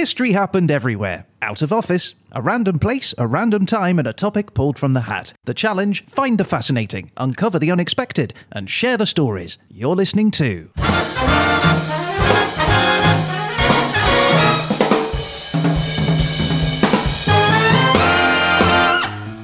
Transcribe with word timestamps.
History 0.00 0.32
happened 0.32 0.70
everywhere. 0.70 1.26
Out 1.42 1.60
of 1.60 1.74
office, 1.74 2.14
a 2.32 2.40
random 2.40 2.78
place, 2.78 3.12
a 3.18 3.26
random 3.26 3.66
time, 3.66 3.98
and 3.98 4.08
a 4.08 4.14
topic 4.14 4.54
pulled 4.54 4.78
from 4.78 4.94
the 4.94 5.02
hat. 5.02 5.34
The 5.44 5.52
challenge 5.52 6.06
find 6.06 6.40
the 6.40 6.44
fascinating, 6.46 7.10
uncover 7.18 7.58
the 7.58 7.70
unexpected, 7.70 8.32
and 8.50 8.70
share 8.70 8.96
the 8.96 9.04
stories. 9.04 9.58
You're 9.68 9.94
listening 9.94 10.30
to. 10.30 10.70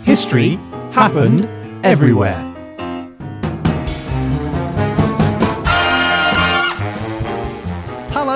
History 0.05 0.59
happened 0.93 1.47
everywhere. 1.85 2.46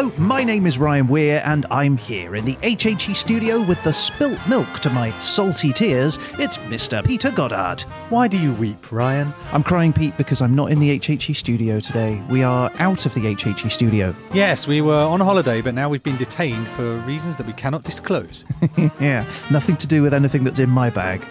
Hello, 0.00 0.10
my 0.16 0.42
name 0.42 0.66
is 0.66 0.78
Ryan 0.78 1.08
Weir, 1.08 1.42
and 1.44 1.66
I'm 1.70 1.94
here 1.94 2.34
in 2.34 2.46
the 2.46 2.56
HHE 2.62 3.14
studio 3.14 3.60
with 3.60 3.84
the 3.84 3.92
spilt 3.92 4.38
milk 4.48 4.78
to 4.78 4.88
my 4.88 5.10
salty 5.20 5.74
tears. 5.74 6.18
It's 6.38 6.56
Mr. 6.56 7.06
Peter 7.06 7.30
Goddard. 7.30 7.82
Why 8.08 8.26
do 8.26 8.38
you 8.38 8.54
weep, 8.54 8.90
Ryan? 8.90 9.34
I'm 9.52 9.62
crying, 9.62 9.92
Pete, 9.92 10.16
because 10.16 10.40
I'm 10.40 10.54
not 10.54 10.70
in 10.70 10.80
the 10.80 10.98
HHE 10.98 11.36
studio 11.36 11.80
today. 11.80 12.18
We 12.30 12.42
are 12.42 12.72
out 12.78 13.04
of 13.04 13.12
the 13.12 13.20
HHE 13.20 13.70
studio. 13.70 14.16
Yes, 14.32 14.66
we 14.66 14.80
were 14.80 15.02
on 15.02 15.20
holiday, 15.20 15.60
but 15.60 15.74
now 15.74 15.90
we've 15.90 16.02
been 16.02 16.16
detained 16.16 16.66
for 16.68 16.96
reasons 17.00 17.36
that 17.36 17.46
we 17.46 17.52
cannot 17.52 17.82
disclose. 17.82 18.46
yeah, 19.02 19.26
nothing 19.50 19.76
to 19.76 19.86
do 19.86 20.00
with 20.00 20.14
anything 20.14 20.44
that's 20.44 20.60
in 20.60 20.70
my 20.70 20.88
bag. 20.88 21.22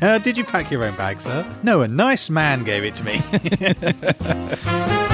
Did 0.22 0.36
you 0.36 0.44
pack 0.44 0.70
your 0.70 0.84
own 0.84 0.94
bag, 0.94 1.20
sir? 1.20 1.44
No, 1.64 1.80
a 1.80 1.88
nice 1.88 2.30
man 2.30 2.62
gave 2.62 2.84
it 2.84 2.94
to 2.94 3.02
me. 3.02 5.08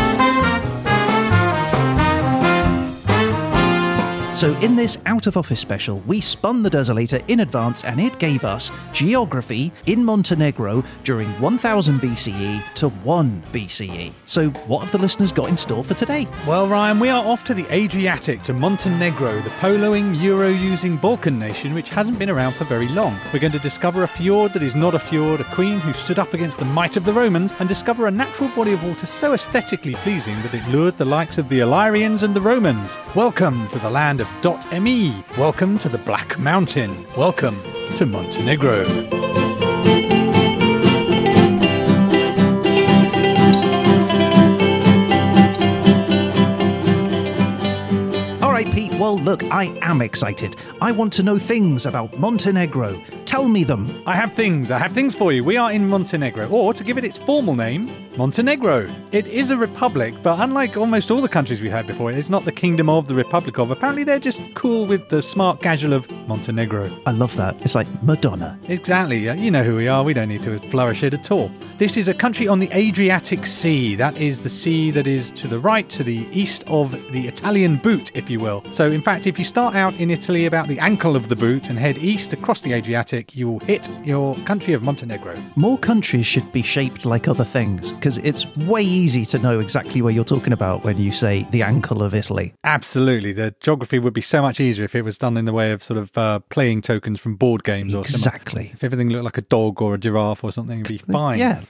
So, 4.39 4.57
in 4.59 4.77
this 4.77 4.99
out 5.05 5.27
of 5.27 5.37
office 5.37 5.59
special, 5.59 5.99
we 6.07 6.21
spun 6.21 6.63
the 6.63 6.71
Desolator 6.71 7.21
in 7.27 7.41
advance 7.41 7.83
and 7.83 8.01
it 8.01 8.21
gave 8.21 8.45
us 8.45 8.71
geography 8.93 9.73
in 9.87 10.05
Montenegro 10.05 10.85
during 11.03 11.27
1000 11.41 11.99
BCE 11.99 12.75
to 12.75 12.89
1 12.89 13.43
BCE. 13.51 14.13
So, 14.27 14.51
what 14.69 14.83
have 14.83 14.93
the 14.93 14.99
listeners 14.99 15.33
got 15.33 15.49
in 15.49 15.57
store 15.57 15.83
for 15.83 15.95
today? 15.95 16.29
well, 16.47 16.69
Ryan, 16.69 17.01
we 17.01 17.09
are 17.09 17.25
off 17.25 17.43
to 17.47 17.55
the 17.55 17.67
Adriatic, 17.75 18.45
to 18.45 18.53
Montenegro, 18.53 19.41
the 19.41 19.51
poloing, 19.59 20.23
Euro 20.23 20.51
using 20.51 20.97
Balkan 20.97 21.37
nation 21.37 21.75
which 21.75 21.89
hasn't 21.89 22.21
been 22.21 22.31
around 22.31 22.53
for 22.53 22.63
very 22.63 22.89
long. 22.91 23.19
We're 23.33 23.41
going 23.41 23.51
to 23.55 23.59
discover 23.59 24.05
a 24.05 24.07
fjord 24.07 24.53
that 24.53 24.63
is 24.63 24.77
not 24.77 24.95
a 24.95 25.01
fjord, 25.01 25.41
a 25.41 25.53
queen 25.53 25.81
who 25.81 25.93
stood 25.93 26.21
up 26.21 26.33
against 26.33 26.59
the 26.59 26.65
might 26.65 26.97
of 26.97 27.05
the 27.05 27.13
Romans, 27.13 27.55
and 27.59 27.69
discover 27.69 28.07
a 28.07 28.13
natural 28.13 28.51
body 28.51 28.73
of 28.73 28.85
water 28.85 29.07
so 29.07 29.33
aesthetically 29.33 29.95
pleasing 29.95 30.41
that 30.43 30.55
it 30.55 30.69
lured 30.69 30.97
the 30.97 31.05
likes 31.05 31.39
of 31.39 31.49
the 31.49 31.59
Illyrians 31.59 32.23
and 32.23 32.37
the 32.37 32.41
Romans. 32.41 32.97
Welcome 33.17 33.67
to 33.67 33.81
the 33.81 33.91
land 33.91 34.21
of 34.21 34.28
.me. 34.43 35.25
Welcome 35.37 35.79
to 35.79 35.89
the 35.89 35.99
Black 35.99 36.39
Mountain. 36.39 37.07
Welcome 37.17 37.61
to 37.97 38.07
Montenegro. 38.07 38.85
All 48.41 48.53
right, 48.53 48.67
Pete, 48.73 48.93
well, 48.95 49.19
look, 49.19 49.45
I 49.45 49.77
am 49.83 50.01
excited. 50.01 50.57
I 50.81 50.93
want 50.93 51.13
to 51.15 51.23
know 51.23 51.39
things 51.39 51.87
about 51.87 52.19
Montenegro. 52.19 52.97
Tell 53.25 53.49
me 53.49 53.65
them. 53.65 53.89
I 54.07 54.15
have 54.15 54.33
things. 54.33 54.71
I 54.71 54.79
have 54.79 54.93
things 54.93 55.15
for 55.15 55.33
you. 55.33 55.45
We 55.45 55.57
are 55.57 55.73
in 55.73 55.89
Montenegro, 55.89 56.49
or 56.49 56.73
to 56.75 56.85
give 56.85 56.99
it 56.99 57.05
its 57.05 57.19
formal 57.19 57.55
name, 57.55 57.89
Montenegro. 58.19 58.91
It 59.13 59.29
is 59.29 59.53
a 59.53 59.57
republic, 59.57 60.13
but 60.25 60.41
unlike 60.41 60.77
almost 60.77 61.13
all 61.13 61.21
the 61.21 61.29
countries 61.29 61.61
we 61.61 61.71
had 61.71 61.87
before, 61.87 62.11
it's 62.11 62.29
not 62.29 62.45
the 62.45 62.51
kingdom 62.51 62.89
of 62.91 63.07
the 63.07 63.15
Republic 63.15 63.59
of. 63.61 63.71
Apparently, 63.71 64.03
they're 64.03 64.19
just 64.19 64.41
cool 64.57 64.87
with 64.87 65.09
the 65.09 65.23
smart 65.23 65.63
casual 65.63 65.93
of 65.93 66.11
Montenegro. 66.27 66.91
I 67.07 67.13
love 67.13 67.37
that. 67.37 67.55
It's 67.61 67.77
like 67.77 67.87
Madonna. 68.03 68.59
Exactly. 68.67 69.29
uh, 69.29 69.35
You 69.35 69.53
know 69.53 69.63
who 69.63 69.77
we 69.77 69.87
are. 69.87 70.03
We 70.03 70.15
don't 70.15 70.27
need 70.29 70.43
to 70.43 70.59
flourish 70.59 71.05
it 71.05 71.15
at 71.15 71.31
all. 71.31 71.49
This 71.79 71.97
is 71.97 72.09
a 72.09 72.13
country 72.13 72.49
on 72.49 72.59
the 72.59 72.69
Adriatic 72.73 73.47
Sea. 73.47 73.95
That 73.95 74.21
is 74.21 74.41
the 74.41 74.51
sea 74.51 74.91
that 74.91 75.07
is 75.07 75.31
to 75.31 75.47
the 75.47 75.61
right, 75.61 75.89
to 75.91 76.03
the 76.03 76.27
east 76.33 76.65
of 76.67 76.91
the 77.13 77.29
Italian 77.29 77.77
boot, 77.77 78.11
if 78.17 78.29
you 78.29 78.41
will. 78.41 78.65
So, 78.73 78.89
in 78.89 79.01
fact, 79.01 79.29
if 79.29 79.39
you 79.39 79.45
start 79.45 79.77
out 79.77 79.95
in 80.01 80.11
Italy 80.11 80.47
about 80.47 80.67
the 80.67 80.81
ankle 80.81 81.15
of 81.15 81.29
the 81.29 81.37
boot 81.37 81.71
and 81.71 81.79
head 81.79 81.99
east 81.99 82.33
across 82.33 82.63
the 82.63 82.73
Adriatic, 82.73 83.37
you 83.37 83.49
will 83.49 83.61
hit 83.61 83.89
your 84.05 84.35
country 84.39 84.75
of 84.75 84.83
Montenegro. 84.83 85.37
More 85.55 85.79
countries 85.79 86.27
should 86.27 86.51
be 86.51 86.63
shaped 86.63 87.05
like 87.07 87.29
other 87.29 87.45
things 87.45 87.93
because 88.09 88.25
it's 88.27 88.57
way 88.67 88.81
easy 88.81 89.27
to 89.27 89.39
know 89.39 89.61
exactly 89.61 90.01
where 90.01 90.13
you're 90.13 90.25
talking 90.25 90.55
about 90.55 90.83
when 90.83 90.97
you 90.97 91.13
say 91.13 91.47
the 91.51 91.63
ankle 91.63 92.03
of 92.03 92.15
Italy. 92.15 92.55
Absolutely. 92.65 93.33
The 93.33 93.55
geography 93.61 93.99
would 93.99 94.15
be 94.15 94.23
so 94.23 94.41
much 94.41 94.61
easier 94.61 94.87
if 94.87 94.95
it 94.95 95.03
was 95.03 95.19
done 95.19 95.37
in 95.37 95.45
the 95.45 95.53
way 95.53 95.73
of 95.73 95.83
sort 95.83 95.99
of 95.99 96.17
uh, 96.17 96.39
playing 96.49 96.81
tokens 96.81 97.21
from 97.21 97.37
board 97.37 97.65
games 97.65 97.95
or 97.95 98.07
something. 98.07 98.35
Exactly. 98.35 98.71
If 98.73 98.83
everything 98.83 99.11
looked 99.11 99.25
like 99.25 99.37
a 99.37 99.43
dog 99.43 99.83
or 99.83 99.95
a 99.95 99.99
giraffe 99.99 100.43
or 100.43 100.53
something, 100.53 100.81
it'd 100.81 101.07
be 101.07 101.13
fine. 101.13 101.39
Yeah. 101.39 101.63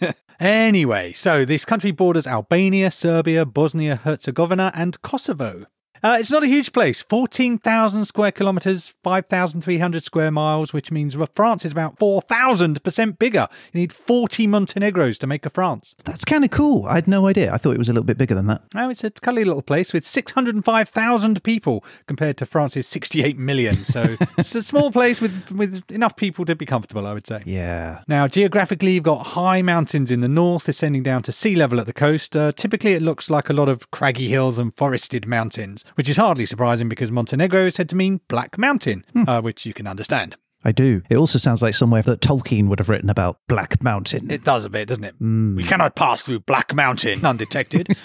Anyway, 0.40 1.12
so 1.14 1.44
this 1.44 1.64
country 1.64 1.90
borders 1.90 2.24
Albania, 2.24 2.92
Serbia, 2.92 3.44
Bosnia 3.44 3.96
Herzegovina, 3.96 4.70
and 4.72 5.02
Kosovo. 5.02 5.66
Uh, 6.02 6.16
it's 6.20 6.30
not 6.30 6.42
a 6.42 6.46
huge 6.46 6.72
place 6.72 7.02
14,000 7.02 8.04
square 8.04 8.32
kilometres, 8.32 8.94
5,300 9.02 10.02
square 10.02 10.30
miles, 10.30 10.72
which 10.72 10.90
means 10.90 11.16
France 11.34 11.64
is 11.64 11.72
about 11.72 11.98
4,000% 11.98 13.18
bigger. 13.18 13.48
You 13.72 13.80
need 13.80 13.92
40 13.92 14.46
Montenegros 14.46 15.18
to 15.18 15.26
make 15.26 15.46
a 15.46 15.50
France. 15.50 15.94
That's 16.04 16.24
kind 16.24 16.44
of 16.44 16.50
cool. 16.50 16.86
I 16.86 16.94
had 16.94 17.08
no 17.08 17.26
idea. 17.26 17.52
I 17.52 17.58
thought 17.58 17.74
it 17.74 17.78
was 17.78 17.88
a 17.88 17.92
little 17.92 18.04
bit 18.04 18.18
bigger 18.18 18.34
than 18.34 18.46
that. 18.46 18.62
Oh, 18.74 18.90
it's 18.90 19.04
a 19.04 19.10
cuddly 19.10 19.44
little 19.44 19.62
place 19.62 19.92
with 19.92 20.04
605,000 20.04 21.42
people 21.42 21.84
compared 22.06 22.36
to 22.38 22.46
France's 22.46 22.86
68 22.86 23.38
million. 23.38 23.84
So 23.84 24.16
it's 24.38 24.54
a 24.54 24.62
small 24.62 24.90
place 24.90 25.20
with, 25.20 25.50
with 25.50 25.90
enough 25.90 26.16
people 26.16 26.44
to 26.44 26.56
be 26.56 26.66
comfortable, 26.66 27.06
I 27.06 27.12
would 27.12 27.26
say. 27.26 27.42
Yeah. 27.44 28.02
Now, 28.08 28.28
geographically, 28.28 28.92
you've 28.92 29.04
got 29.04 29.28
high 29.28 29.62
mountains 29.62 30.10
in 30.10 30.20
the 30.20 30.28
north, 30.28 30.68
ascending 30.68 31.02
down 31.02 31.22
to 31.24 31.32
sea 31.32 31.56
level 31.56 31.80
at 31.80 31.86
the 31.86 31.92
coast. 31.92 32.36
Uh, 32.36 32.52
typically, 32.52 32.92
it 32.92 33.02
looks 33.02 33.30
like 33.30 33.48
a 33.48 33.52
lot 33.52 33.68
of 33.68 33.90
craggy 33.90 34.28
hills 34.28 34.58
and 34.58 34.74
forested 34.74 35.26
mountains, 35.26 35.84
which 35.94 36.08
is 36.08 36.16
hardly 36.16 36.46
surprising 36.46 36.88
because 36.88 37.10
Montenegro 37.10 37.66
is 37.66 37.74
said 37.74 37.88
to 37.90 37.96
mean 37.96 38.20
Black 38.28 38.58
Mountain, 38.58 39.04
uh, 39.26 39.40
which 39.40 39.66
you 39.66 39.72
can 39.74 39.86
understand. 39.86 40.36
I 40.64 40.72
do. 40.72 41.02
It 41.08 41.16
also 41.16 41.38
sounds 41.38 41.62
like 41.62 41.74
somewhere 41.74 42.02
that 42.02 42.20
Tolkien 42.20 42.68
would 42.68 42.80
have 42.80 42.88
written 42.88 43.10
about 43.10 43.38
Black 43.46 43.82
Mountain. 43.82 44.30
It 44.30 44.42
does 44.42 44.64
a 44.64 44.68
bit, 44.68 44.88
doesn't 44.88 45.04
it? 45.04 45.14
We 45.20 45.62
cannot 45.64 45.94
pass 45.94 46.22
through 46.22 46.40
Black 46.40 46.74
Mountain 46.74 47.24
undetected. 47.24 47.88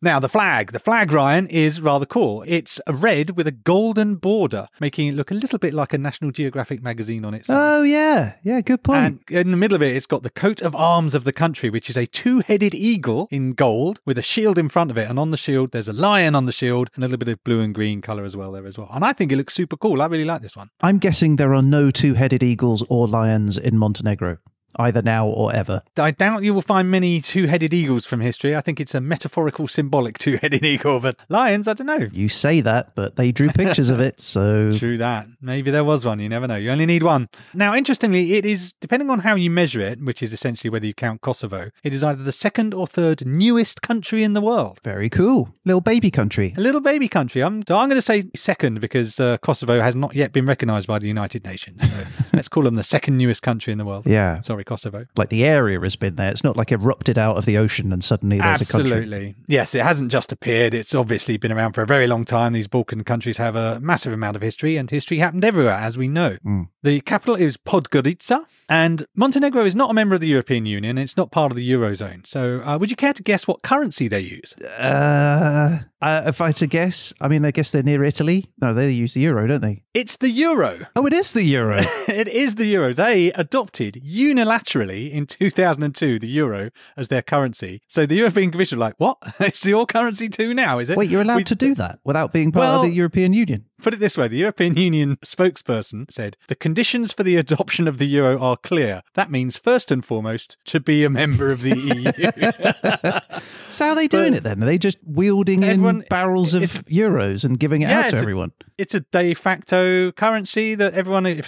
Now, 0.00 0.20
the 0.20 0.28
flag. 0.28 0.70
The 0.70 0.78
flag, 0.78 1.12
Ryan, 1.12 1.48
is 1.48 1.80
rather 1.80 2.06
cool. 2.06 2.44
It's 2.46 2.80
a 2.86 2.92
red 2.92 3.36
with 3.36 3.48
a 3.48 3.52
golden 3.52 4.14
border, 4.14 4.68
making 4.80 5.08
it 5.08 5.14
look 5.14 5.32
a 5.32 5.34
little 5.34 5.58
bit 5.58 5.74
like 5.74 5.92
a 5.92 5.98
National 5.98 6.30
Geographic 6.30 6.82
magazine 6.82 7.24
on 7.24 7.34
its 7.34 7.48
side. 7.48 7.56
oh, 7.58 7.82
yeah. 7.82 8.34
Yeah, 8.44 8.60
good 8.60 8.84
point. 8.84 9.22
And 9.28 9.38
in 9.38 9.50
the 9.50 9.56
middle 9.56 9.74
of 9.74 9.82
it, 9.82 9.96
it's 9.96 10.06
got 10.06 10.22
the 10.22 10.30
coat 10.30 10.62
of 10.62 10.76
arms 10.76 11.14
of 11.16 11.24
the 11.24 11.32
country, 11.32 11.68
which 11.68 11.90
is 11.90 11.96
a 11.96 12.06
two 12.06 12.40
headed 12.40 12.74
eagle 12.74 13.26
in 13.32 13.54
gold 13.54 13.98
with 14.04 14.18
a 14.18 14.22
shield 14.22 14.56
in 14.56 14.68
front 14.68 14.92
of 14.92 14.96
it. 14.98 15.10
And 15.10 15.18
on 15.18 15.32
the 15.32 15.36
shield, 15.36 15.72
there's 15.72 15.88
a 15.88 15.92
lion 15.92 16.36
on 16.36 16.46
the 16.46 16.52
shield 16.52 16.90
and 16.94 17.02
a 17.02 17.08
little 17.08 17.18
bit 17.18 17.28
of 17.28 17.42
blue 17.42 17.60
and 17.60 17.74
green 17.74 18.00
colour 18.00 18.24
as 18.24 18.36
well 18.36 18.52
there 18.52 18.66
as 18.66 18.78
well. 18.78 18.88
And 18.92 19.04
I 19.04 19.12
think 19.12 19.32
it 19.32 19.36
looks 19.36 19.54
super 19.54 19.76
cool. 19.76 20.00
I 20.00 20.06
really 20.06 20.24
like 20.24 20.42
this 20.42 20.56
one. 20.56 20.70
I'm 20.80 20.98
guessing 20.98 21.36
there 21.36 21.54
are 21.54 21.62
no 21.62 21.90
two 21.90 22.14
headed 22.14 22.44
eagles 22.44 22.84
or 22.88 23.08
lions 23.08 23.58
in 23.58 23.76
Montenegro, 23.78 24.38
either 24.78 25.02
now 25.02 25.26
or 25.26 25.54
ever. 25.54 25.82
I 25.96 26.10
doubt 26.10 26.44
you 26.44 26.54
will 26.54 26.62
find 26.62 26.90
many 26.90 27.20
two 27.20 27.46
headed 27.46 27.74
eagles 27.74 28.06
from 28.06 28.20
history. 28.20 28.54
I 28.54 28.60
think 28.60 28.80
it's 28.80 28.94
a 28.94 29.00
metaphorical, 29.00 29.66
symbolic 29.66 30.18
two 30.18 30.38
headed 30.40 30.64
eagle, 30.64 31.00
but 31.00 31.18
lions, 31.28 31.68
I 31.68 31.74
don't 31.74 31.86
know. 31.86 32.08
You 32.12 32.28
say 32.28 32.60
that, 32.60 32.94
but 32.94 33.16
they 33.16 33.32
drew 33.32 33.48
pictures 33.48 33.90
of 33.90 34.00
it, 34.00 34.20
so. 34.20 34.72
True 34.72 34.98
that. 34.98 35.26
Maybe 35.40 35.70
there 35.70 35.84
was 35.84 36.04
one. 36.04 36.18
You 36.20 36.28
never 36.28 36.46
know. 36.46 36.56
You 36.56 36.70
only 36.70 36.86
need 36.86 37.02
one. 37.02 37.28
Now, 37.54 37.74
interestingly, 37.74 38.34
it 38.34 38.44
is, 38.44 38.72
depending 38.80 39.10
on 39.10 39.20
how 39.20 39.34
you 39.34 39.50
measure 39.50 39.80
it, 39.80 40.02
which 40.02 40.22
is 40.22 40.32
essentially 40.32 40.70
whether 40.70 40.86
you 40.86 40.94
count 40.94 41.20
Kosovo, 41.20 41.70
it 41.82 41.94
is 41.94 42.04
either 42.04 42.22
the 42.22 42.32
second 42.32 42.74
or 42.74 42.86
third 42.86 43.26
newest 43.26 43.82
country 43.82 44.22
in 44.22 44.32
the 44.32 44.40
world. 44.40 44.80
Very 44.82 45.10
cool. 45.10 45.54
Little 45.64 45.80
baby 45.80 46.10
country. 46.10 46.54
A 46.56 46.60
little 46.60 46.80
baby 46.80 47.08
country. 47.08 47.42
I'm, 47.42 47.62
so 47.66 47.76
I'm 47.76 47.88
going 47.88 47.98
to 47.98 48.02
say 48.02 48.24
second 48.34 48.80
because 48.80 49.18
uh, 49.20 49.38
Kosovo 49.38 49.80
has 49.80 49.96
not 49.96 50.14
yet 50.14 50.32
been 50.32 50.46
recognised 50.46 50.86
by 50.86 50.98
the 50.98 51.08
United 51.08 51.44
Nations. 51.44 51.88
So 51.88 52.04
let's 52.32 52.48
call 52.48 52.62
them 52.62 52.74
the 52.74 52.82
second 52.82 53.16
newest 53.18 53.42
country 53.42 53.72
in 53.72 53.78
the 53.78 53.84
world. 53.84 54.06
Yeah. 54.06 54.40
Sorry, 54.42 54.64
Kosovo. 54.68 55.06
Like 55.16 55.30
the 55.30 55.44
area 55.44 55.80
has 55.80 55.96
been 55.96 56.14
there. 56.14 56.30
It's 56.30 56.44
not 56.44 56.56
like 56.56 56.70
erupted 56.70 57.18
out 57.18 57.36
of 57.36 57.46
the 57.46 57.58
ocean 57.58 57.92
and 57.92 58.04
suddenly 58.04 58.38
there's 58.38 58.60
a 58.60 58.72
country. 58.72 58.92
Absolutely. 58.92 59.34
Yes, 59.46 59.74
it 59.74 59.82
hasn't 59.82 60.12
just 60.12 60.30
appeared. 60.30 60.74
It's 60.74 60.94
obviously 60.94 61.36
been 61.38 61.50
around 61.52 61.72
for 61.72 61.82
a 61.82 61.86
very 61.86 62.06
long 62.06 62.24
time. 62.24 62.52
These 62.52 62.68
Balkan 62.68 63.02
countries 63.04 63.38
have 63.38 63.56
a 63.56 63.80
massive 63.80 64.12
amount 64.12 64.36
of 64.36 64.42
history, 64.42 64.76
and 64.76 64.90
history 64.90 65.18
happened 65.18 65.44
everywhere, 65.44 65.74
as 65.74 65.96
we 65.96 66.06
know. 66.06 66.36
Mm. 66.44 66.68
The 66.82 67.00
capital 67.00 67.34
is 67.34 67.56
Podgorica, 67.56 68.44
and 68.68 69.06
Montenegro 69.14 69.64
is 69.64 69.74
not 69.74 69.90
a 69.90 69.94
member 69.94 70.14
of 70.14 70.20
the 70.20 70.28
European 70.28 70.66
Union. 70.66 70.98
It's 70.98 71.16
not 71.16 71.32
part 71.32 71.50
of 71.50 71.56
the 71.56 71.68
Eurozone. 71.68 72.26
So, 72.26 72.62
uh, 72.64 72.78
would 72.78 72.90
you 72.90 72.96
care 72.96 73.14
to 73.14 73.22
guess 73.22 73.48
what 73.48 73.62
currency 73.62 74.08
they 74.08 74.20
use? 74.20 74.54
Uh, 74.78 75.80
Uh, 76.00 76.22
if 76.26 76.40
I 76.40 76.46
had 76.48 76.56
to 76.56 76.68
guess, 76.68 77.12
I 77.20 77.26
mean, 77.26 77.44
I 77.44 77.50
guess 77.50 77.72
they're 77.72 77.82
near 77.82 78.04
Italy. 78.04 78.46
No, 78.60 78.72
they 78.72 78.90
use 78.90 79.14
the 79.14 79.20
euro, 79.20 79.48
don't 79.48 79.62
they? 79.62 79.82
It's 79.94 80.16
the 80.16 80.30
euro. 80.30 80.86
Oh, 80.94 81.06
it 81.06 81.12
is 81.12 81.32
the 81.32 81.42
euro. 81.42 81.78
it 82.08 82.28
is 82.28 82.54
the 82.54 82.66
euro. 82.66 82.94
They 82.94 83.32
adopted 83.32 83.94
unilaterally 84.04 85.10
in 85.10 85.26
2002 85.26 86.20
the 86.20 86.28
euro 86.28 86.70
as 86.96 87.08
their 87.08 87.22
currency. 87.22 87.80
So 87.88 88.06
the 88.06 88.14
European 88.14 88.50
Commission 88.52 88.78
are 88.78 88.80
like, 88.80 88.94
what? 88.98 89.18
it's 89.40 89.64
your 89.64 89.86
currency 89.86 90.28
too 90.28 90.54
now, 90.54 90.78
is 90.78 90.88
it? 90.88 90.96
Wait, 90.96 91.10
you're 91.10 91.22
allowed 91.22 91.38
We- 91.38 91.44
to 91.44 91.54
do 91.56 91.74
that 91.74 91.98
without 92.04 92.32
being 92.32 92.52
part 92.52 92.62
Well- 92.64 92.82
of 92.82 92.88
the 92.88 92.94
European 92.94 93.32
Union? 93.32 93.64
Put 93.80 93.94
it 93.94 94.00
this 94.00 94.16
way 94.18 94.26
the 94.28 94.36
European 94.38 94.76
Union 94.76 95.16
spokesperson 95.24 96.10
said 96.10 96.36
the 96.48 96.54
conditions 96.56 97.12
for 97.12 97.22
the 97.22 97.36
adoption 97.36 97.86
of 97.86 97.98
the 97.98 98.06
euro 98.06 98.38
are 98.40 98.56
clear. 98.56 99.02
That 99.14 99.30
means, 99.30 99.56
first 99.56 99.90
and 99.90 100.04
foremost, 100.04 100.56
to 100.66 100.80
be 100.80 101.04
a 101.04 101.10
member 101.10 101.52
of 101.52 101.62
the 101.62 101.76
EU. 101.76 103.38
So 103.70 103.84
how 103.84 103.90
are 103.90 103.96
they 103.96 104.08
doing 104.08 104.30
But- 104.32 104.38
it 104.38 104.42
then? 104.44 104.62
Are 104.62 104.66
they 104.66 104.78
just 104.78 104.96
wielding 105.04 105.62
Everyone- 105.62 106.00
in 106.02 106.06
barrels 106.08 106.54
of 106.54 106.62
euros 106.86 107.44
and 107.44 107.58
giving 107.60 107.82
it 107.82 107.88
Yeah, 107.90 108.00
out 108.00 108.08
to 108.08 108.16
a- 108.16 108.18
everyone? 108.20 108.52
it's 108.78 108.94
a 108.94 109.00
de 109.00 109.34
facto 109.34 110.10
currency 110.12 110.74
that 110.74 110.94
everyone, 110.94 111.26
a, 111.26 111.40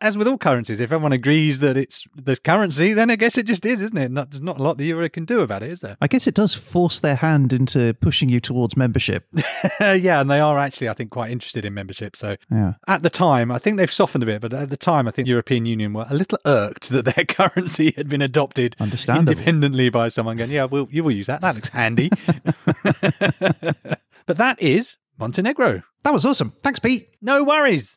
as 0.00 0.16
with 0.16 0.26
all 0.26 0.38
currencies, 0.38 0.80
if 0.80 0.90
everyone 0.92 1.12
agrees 1.12 1.60
that 1.60 1.76
it's 1.76 2.06
the 2.16 2.36
currency, 2.36 2.94
then 2.94 3.10
I 3.10 3.16
guess 3.16 3.36
it 3.36 3.44
just 3.44 3.66
is, 3.66 3.82
isn't 3.82 3.96
it? 3.98 4.10
Not, 4.10 4.30
there's 4.30 4.42
not 4.42 4.58
a 4.58 4.62
lot 4.62 4.78
the 4.78 4.86
euro 4.86 5.08
can 5.10 5.24
do 5.26 5.40
about 5.40 5.62
it, 5.62 5.70
is 5.70 5.80
there? 5.80 5.96
I 6.00 6.06
guess 6.06 6.26
it 6.26 6.34
does 6.34 6.54
force 6.54 6.98
their 7.00 7.16
hand 7.16 7.52
into 7.52 7.92
pushing 8.00 8.28
you 8.30 8.40
towards 8.40 8.74
membership. 8.76 9.26
yeah, 9.80 10.20
and 10.20 10.30
they 10.30 10.40
are 10.40 10.58
actually, 10.58 10.88
I 10.88 10.94
think, 10.94 11.10
quite 11.10 11.30
interested 11.30 11.64
in 11.66 11.74
membership. 11.76 12.16
So 12.16 12.36
Yeah. 12.50 12.72
at 12.88 13.04
the 13.04 13.10
time, 13.10 13.52
I 13.52 13.58
think 13.58 13.76
they've 13.76 13.92
softened 13.92 14.24
a 14.24 14.26
bit, 14.26 14.40
but 14.40 14.52
at 14.52 14.70
the 14.70 14.76
time, 14.76 15.06
I 15.06 15.12
think 15.12 15.26
the 15.26 15.30
European 15.30 15.64
Union 15.66 15.92
were 15.92 16.06
a 16.10 16.14
little 16.14 16.38
irked 16.44 16.88
that 16.88 17.04
their 17.04 17.24
currency 17.28 17.92
had 17.96 18.08
been 18.08 18.22
adopted 18.22 18.74
independently 18.80 19.88
by 19.90 20.08
someone 20.08 20.36
going, 20.36 20.50
yeah, 20.50 20.64
we'll, 20.64 20.88
you 20.90 21.04
will 21.04 21.12
use 21.12 21.28
that. 21.28 21.42
That 21.42 21.54
looks 21.54 21.68
handy. 21.68 22.10
but 24.26 24.36
that 24.36 24.60
is 24.60 24.96
Montenegro. 25.18 25.82
That 26.02 26.12
was 26.12 26.26
awesome. 26.26 26.52
Thanks, 26.62 26.80
Pete. 26.80 27.08
No 27.22 27.44
worries. 27.44 27.96